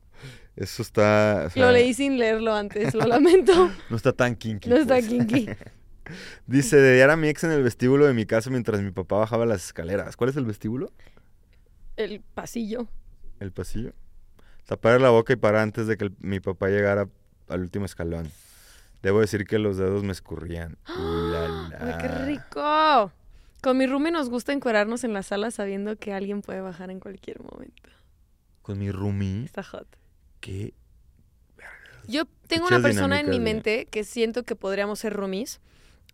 [0.57, 1.45] Eso está.
[1.47, 3.71] o sea, Lo leí sin leerlo antes, lo lamento.
[3.91, 4.69] No está tan kinky.
[4.71, 5.09] No está pues.
[5.09, 5.49] kinky.
[6.47, 9.45] Dice, dediar a mi ex en el vestíbulo de mi casa mientras mi papá bajaba
[9.45, 10.17] las escaleras.
[10.17, 10.93] ¿Cuál es el vestíbulo?
[11.97, 12.89] El pasillo.
[13.41, 13.93] ¿El pasillo?
[14.67, 17.09] Tapar la boca y parar antes de que el- mi papá llegara
[17.49, 18.31] al último escalón.
[19.03, 20.77] Debo decir que los dedos me escurrían.
[20.99, 23.13] La, ¡Ay, qué rico!
[23.63, 27.01] Con mi roomie nos gusta encuerarnos en la sala sabiendo que alguien puede bajar en
[27.01, 27.89] cualquier momento.
[28.63, 29.45] Con mi roomie.
[29.45, 29.87] Está hot.
[30.41, 30.75] qué
[32.09, 35.61] Yo tengo una persona en mi de- mente que siento que podríamos ser roomies,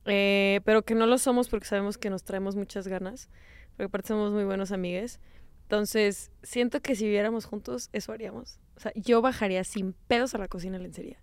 [0.06, 3.28] eh, pero que no lo somos porque sabemos que nos traemos muchas ganas,
[3.72, 5.20] porque aparte somos muy buenos amigues.
[5.64, 8.58] Entonces, siento que si viviéramos juntos, eso haríamos.
[8.76, 11.18] O sea, yo bajaría sin pedos a la cocina en lencería.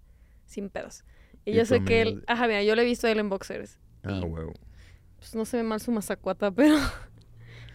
[0.46, 1.04] Sin pedos.
[1.46, 2.24] Y, Y yo sé que él...
[2.28, 3.80] Ajá, mira, yo lo he visto a él en boxers.
[4.04, 4.54] Ah, huevo.
[5.18, 6.76] Pues no se ve mal su mazacuata, pero...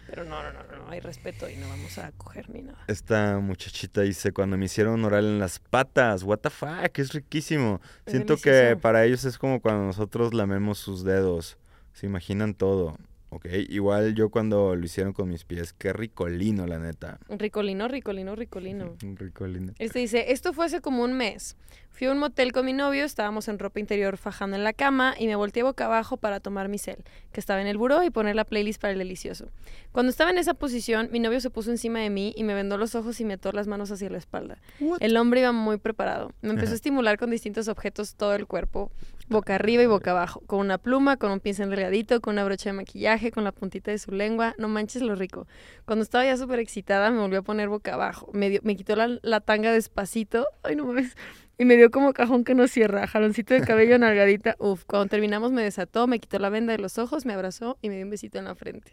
[0.06, 2.84] Pero no, no, no, no, no, hay respeto y no vamos a coger ni nada.
[2.88, 7.80] Esta muchachita dice, cuando me hicieron oral en las patas, what the fuck, es riquísimo.
[8.04, 11.56] Es Siento que para ellos es como cuando nosotros lamemos sus dedos.
[11.94, 12.98] Se imaginan todo,
[13.34, 13.46] ¿ok?
[13.68, 17.18] Igual yo cuando lo hicieron con mis pies, qué ricolino, la neta.
[17.28, 18.96] Ricolino, ricolino, ricolino.
[19.16, 19.72] Ricolino.
[19.78, 21.56] Este dice, esto fue hace como un mes.
[21.94, 25.14] Fui a un motel con mi novio, estábamos en ropa interior fajando en la cama
[25.16, 28.10] y me volteé boca abajo para tomar mi cel, que estaba en el buró, y
[28.10, 29.52] poner la playlist para el delicioso.
[29.92, 32.78] Cuando estaba en esa posición, mi novio se puso encima de mí y me vendó
[32.78, 34.58] los ojos y me ató las manos hacia la espalda.
[34.98, 36.32] El hombre iba muy preparado.
[36.42, 38.90] Me empezó a estimular con distintos objetos todo el cuerpo,
[39.28, 42.70] boca arriba y boca abajo, con una pluma, con un pincel delgadito, con una brocha
[42.70, 44.54] de maquillaje, con la puntita de su lengua.
[44.58, 45.46] No manches lo rico.
[45.86, 48.30] Cuando estaba ya súper excitada, me volvió a poner boca abajo.
[48.32, 50.46] Me, dio- me quitó la, la tanga despacito.
[50.62, 51.16] Ay, no mames.
[51.56, 54.56] Y me dio como cajón que no cierra, jaloncito de cabello, nalgadita.
[54.58, 57.88] Uf, cuando terminamos me desató, me quitó la venda de los ojos, me abrazó y
[57.90, 58.92] me dio un besito en la frente.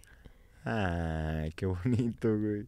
[0.64, 2.68] Ay, qué bonito, güey.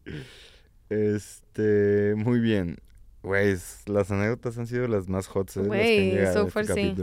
[0.88, 2.78] Este, muy bien.
[3.22, 3.56] Güey,
[3.86, 6.94] las anécdotas han sido las más hot, han Güey, so a far este sí.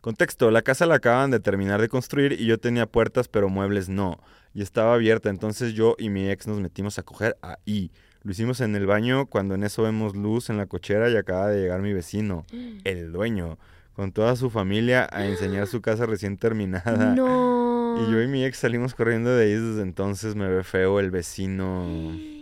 [0.00, 3.88] Contexto, la casa la acaban de terminar de construir y yo tenía puertas pero muebles
[3.88, 4.18] no.
[4.54, 7.92] Y estaba abierta, entonces yo y mi ex nos metimos a coger ahí.
[8.22, 11.48] Lo hicimos en el baño cuando en eso vemos luz en la cochera y acaba
[11.48, 12.46] de llegar mi vecino,
[12.84, 13.58] el dueño,
[13.92, 17.14] con toda su familia a enseñar su casa recién terminada.
[17.14, 18.06] No.
[18.06, 21.10] Y yo y mi ex salimos corriendo de ahí desde entonces me ve feo el
[21.10, 21.86] vecino.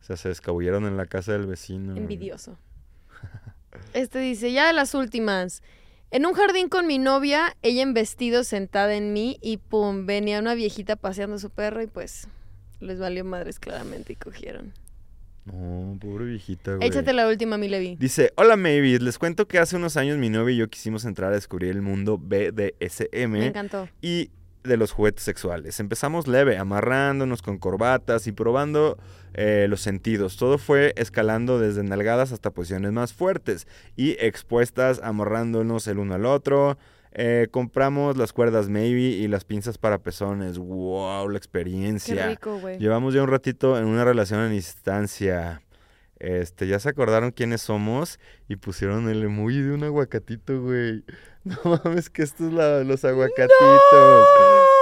[0.00, 1.96] O sea, se escabulleron en la casa del vecino.
[1.96, 2.56] Envidioso.
[3.92, 5.64] Este dice, ya de las últimas.
[6.10, 10.38] En un jardín con mi novia, ella en vestido sentada en mí y pum, venía
[10.38, 12.28] una viejita paseando a su perro y pues
[12.80, 14.72] les valió madres claramente y cogieron.
[15.44, 16.88] No, pobre viejita, güey.
[16.88, 17.96] Échate la última, mi Levi.
[17.96, 21.30] Dice, hola Mavis, les cuento que hace unos años mi novia y yo quisimos entrar
[21.32, 23.88] a descubrir el mundo BDSM Me encantó.
[24.00, 24.30] y
[24.66, 25.80] de los juguetes sexuales.
[25.80, 28.98] Empezamos leve, amarrándonos con corbatas y probando
[29.34, 30.36] eh, los sentidos.
[30.36, 36.26] Todo fue escalando desde nalgadas hasta posiciones más fuertes y expuestas, amarrándonos el uno al
[36.26, 36.78] otro.
[37.18, 40.58] Eh, compramos las cuerdas maybe y las pinzas para pezones.
[40.58, 41.28] ¡Wow!
[41.28, 42.28] La Qué experiencia.
[42.28, 42.78] rico, güey.
[42.78, 45.62] Llevamos ya un ratito en una relación a distancia.
[46.18, 51.04] Este, ya se acordaron quiénes somos y pusieron el emoji de un aguacatito, güey.
[51.44, 54.26] No mames, que estos la- los aguacatitos.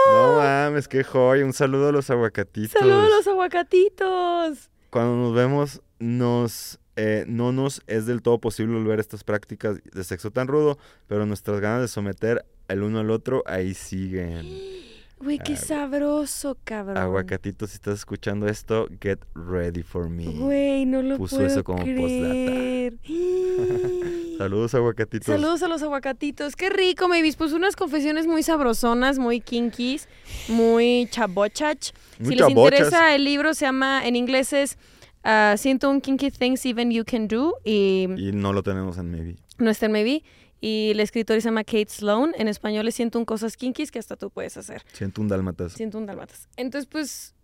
[0.06, 1.44] No mames, qué joya.
[1.44, 2.80] Un saludo a los aguacatitos.
[2.80, 4.70] ¡Saludos a los aguacatitos!
[4.88, 9.78] Cuando nos vemos, nos, eh, no nos es del todo posible volver a estas prácticas
[9.82, 14.46] de sexo tan rudo, pero nuestras ganas de someter el uno al otro ahí siguen.
[15.18, 16.98] Güey, qué sabroso, cabrón.
[16.98, 20.26] Aguacatitos, si estás escuchando esto, get ready for me.
[20.26, 22.94] Güey, no lo Puso puedo eso como creer.
[24.38, 25.26] Saludos, aguacatitos.
[25.26, 26.56] Saludos a los aguacatitos.
[26.56, 27.36] Qué rico, Mavis.
[27.36, 30.08] Pues unas confesiones muy sabrosonas, muy kinkies,
[30.48, 31.92] muy chabochach.
[32.18, 34.76] Muy si les interesa, el libro se llama, en inglés es
[35.22, 37.54] ah, 101 Kinky Things Even You Can Do.
[37.64, 39.36] Y Y no lo tenemos en Maybe.
[39.58, 40.22] no está en Maybe.
[40.66, 42.32] Y el escritor se llama Kate Sloan.
[42.38, 44.82] En español es 101 cosas kinkies que hasta tú puedes hacer.
[44.94, 45.74] Siento un dálmatas.
[45.74, 46.48] 101 dalmatas.
[46.56, 47.34] Entonces, pues,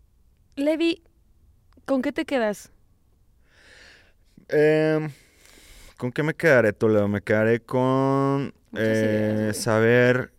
[0.56, 1.02] Levi,
[1.84, 2.72] ¿con qué te quedas?
[4.48, 5.10] Em,
[5.98, 7.08] ¿Con qué me quedaré, Toledo?
[7.08, 10.32] Me quedaré con eh, ideas, saber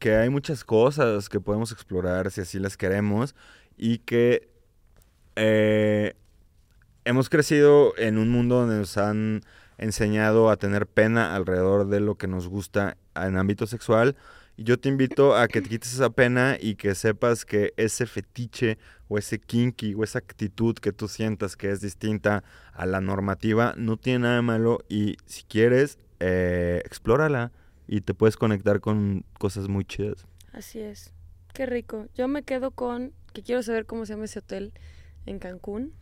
[0.00, 3.36] que hay muchas cosas que podemos explorar si así las queremos
[3.76, 4.50] y que
[5.36, 6.14] eh,
[7.04, 9.42] hemos crecido en un mundo donde nos han
[9.78, 14.16] enseñado a tener pena alrededor de lo que nos gusta en ámbito sexual.
[14.56, 18.06] Y yo te invito a que te quites esa pena y que sepas que ese
[18.06, 23.00] fetiche o ese kinky o esa actitud que tú sientas que es distinta a la
[23.00, 27.50] normativa no tiene nada de malo y si quieres, eh, explórala
[27.88, 30.24] y te puedes conectar con cosas muy chidas.
[30.52, 31.12] Así es.
[31.52, 32.06] Qué rico.
[32.14, 34.72] Yo me quedo con que quiero saber cómo se llama ese hotel
[35.26, 35.92] en Cancún.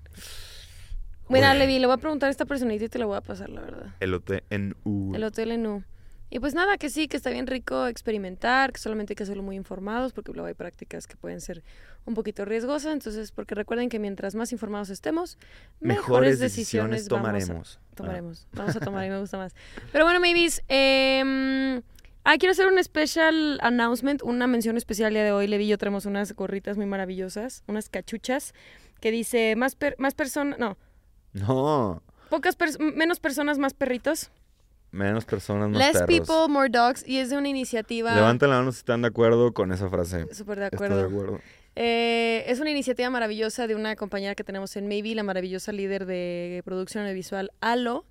[1.40, 1.54] Mira.
[1.54, 3.60] Levi, le voy a preguntar a esta personita y te la voy a pasar, la
[3.60, 3.86] verdad.
[4.00, 5.14] El hotel en U.
[5.14, 5.84] El hotel en U.
[6.30, 9.42] Y pues nada, que sí, que está bien rico experimentar, que solamente hay que hacerlo
[9.42, 11.62] muy informados, porque luego hay prácticas que pueden ser
[12.06, 12.94] un poquito riesgosas.
[12.94, 15.36] Entonces, porque recuerden que mientras más informados estemos,
[15.80, 17.78] mejores, Mejores decisiones, decisiones vamos a- tomaremos.
[17.78, 17.94] Ah.
[17.96, 18.48] tomaremos.
[18.54, 19.54] Vamos a tomar y me gusta más.
[19.92, 21.82] Pero bueno, maybes, eh,
[22.24, 25.46] ah, quiero hacer un special announcement, una mención especial el día de hoy.
[25.48, 28.54] Levi y yo traemos unas gorritas muy maravillosas, unas cachuchas,
[29.00, 30.78] que dice más, per- más personas, no,
[31.32, 32.02] No.
[32.30, 34.30] pocas pers- menos personas, más perritos.
[34.90, 36.06] Menos personas, más Less perros.
[36.28, 37.06] people, more dogs.
[37.08, 38.14] Y es de una iniciativa.
[38.14, 40.26] Levanten la mano si están de acuerdo con esa frase.
[40.34, 40.96] Súper de Estoy acuerdo.
[40.98, 41.40] de acuerdo.
[41.76, 46.04] Eh, es una iniciativa maravillosa de una compañera que tenemos en Maybe, la maravillosa líder
[46.04, 48.04] de producción audiovisual Alo,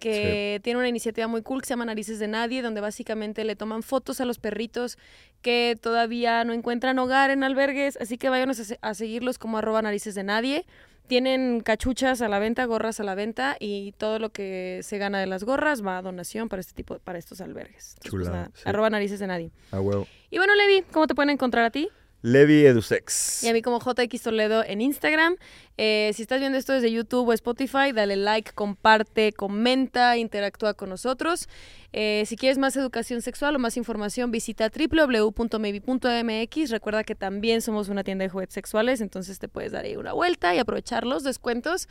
[0.00, 3.56] que tiene una iniciativa muy cool que se llama Narices de Nadie, donde básicamente le
[3.56, 4.96] toman fotos a los perritos
[5.42, 9.58] que todavía no encuentran hogar en albergues, así que vayan a, se- a seguirlos como
[9.58, 10.64] arroba narices de nadie.
[11.06, 15.20] Tienen cachuchas a la venta, gorras a la venta y todo lo que se gana
[15.20, 17.96] de las gorras va a donación para este tipo, para estos albergues.
[17.96, 18.62] Entonces, pues, Chulada, nada, sí.
[18.64, 19.50] arroba narices de nadie.
[19.70, 20.06] A huevo.
[20.30, 21.88] Y bueno, Levi, ¿cómo te pueden encontrar a ti?
[22.24, 23.44] Levi Edusex.
[23.44, 25.36] Y a mí como JX Toledo en Instagram.
[25.76, 30.88] Eh, si estás viendo esto desde YouTube o Spotify, dale like, comparte, comenta, interactúa con
[30.88, 31.50] nosotros.
[31.92, 36.70] Eh, si quieres más educación sexual o más información, visita www.maybe.mx.
[36.70, 40.14] Recuerda que también somos una tienda de juguetes sexuales, entonces te puedes dar ahí una
[40.14, 41.90] vuelta y aprovechar los descuentos.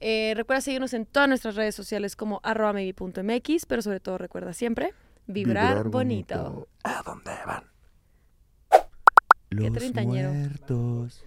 [0.00, 4.52] Eh, recuerda seguirnos en todas nuestras redes sociales como arroba maybe.mx, pero sobre todo recuerda
[4.52, 4.92] siempre
[5.26, 6.68] vibrar, bonito.
[6.82, 7.71] ¿A dónde van?
[9.56, 10.32] Qué treintañero.
[10.32, 11.24] muertos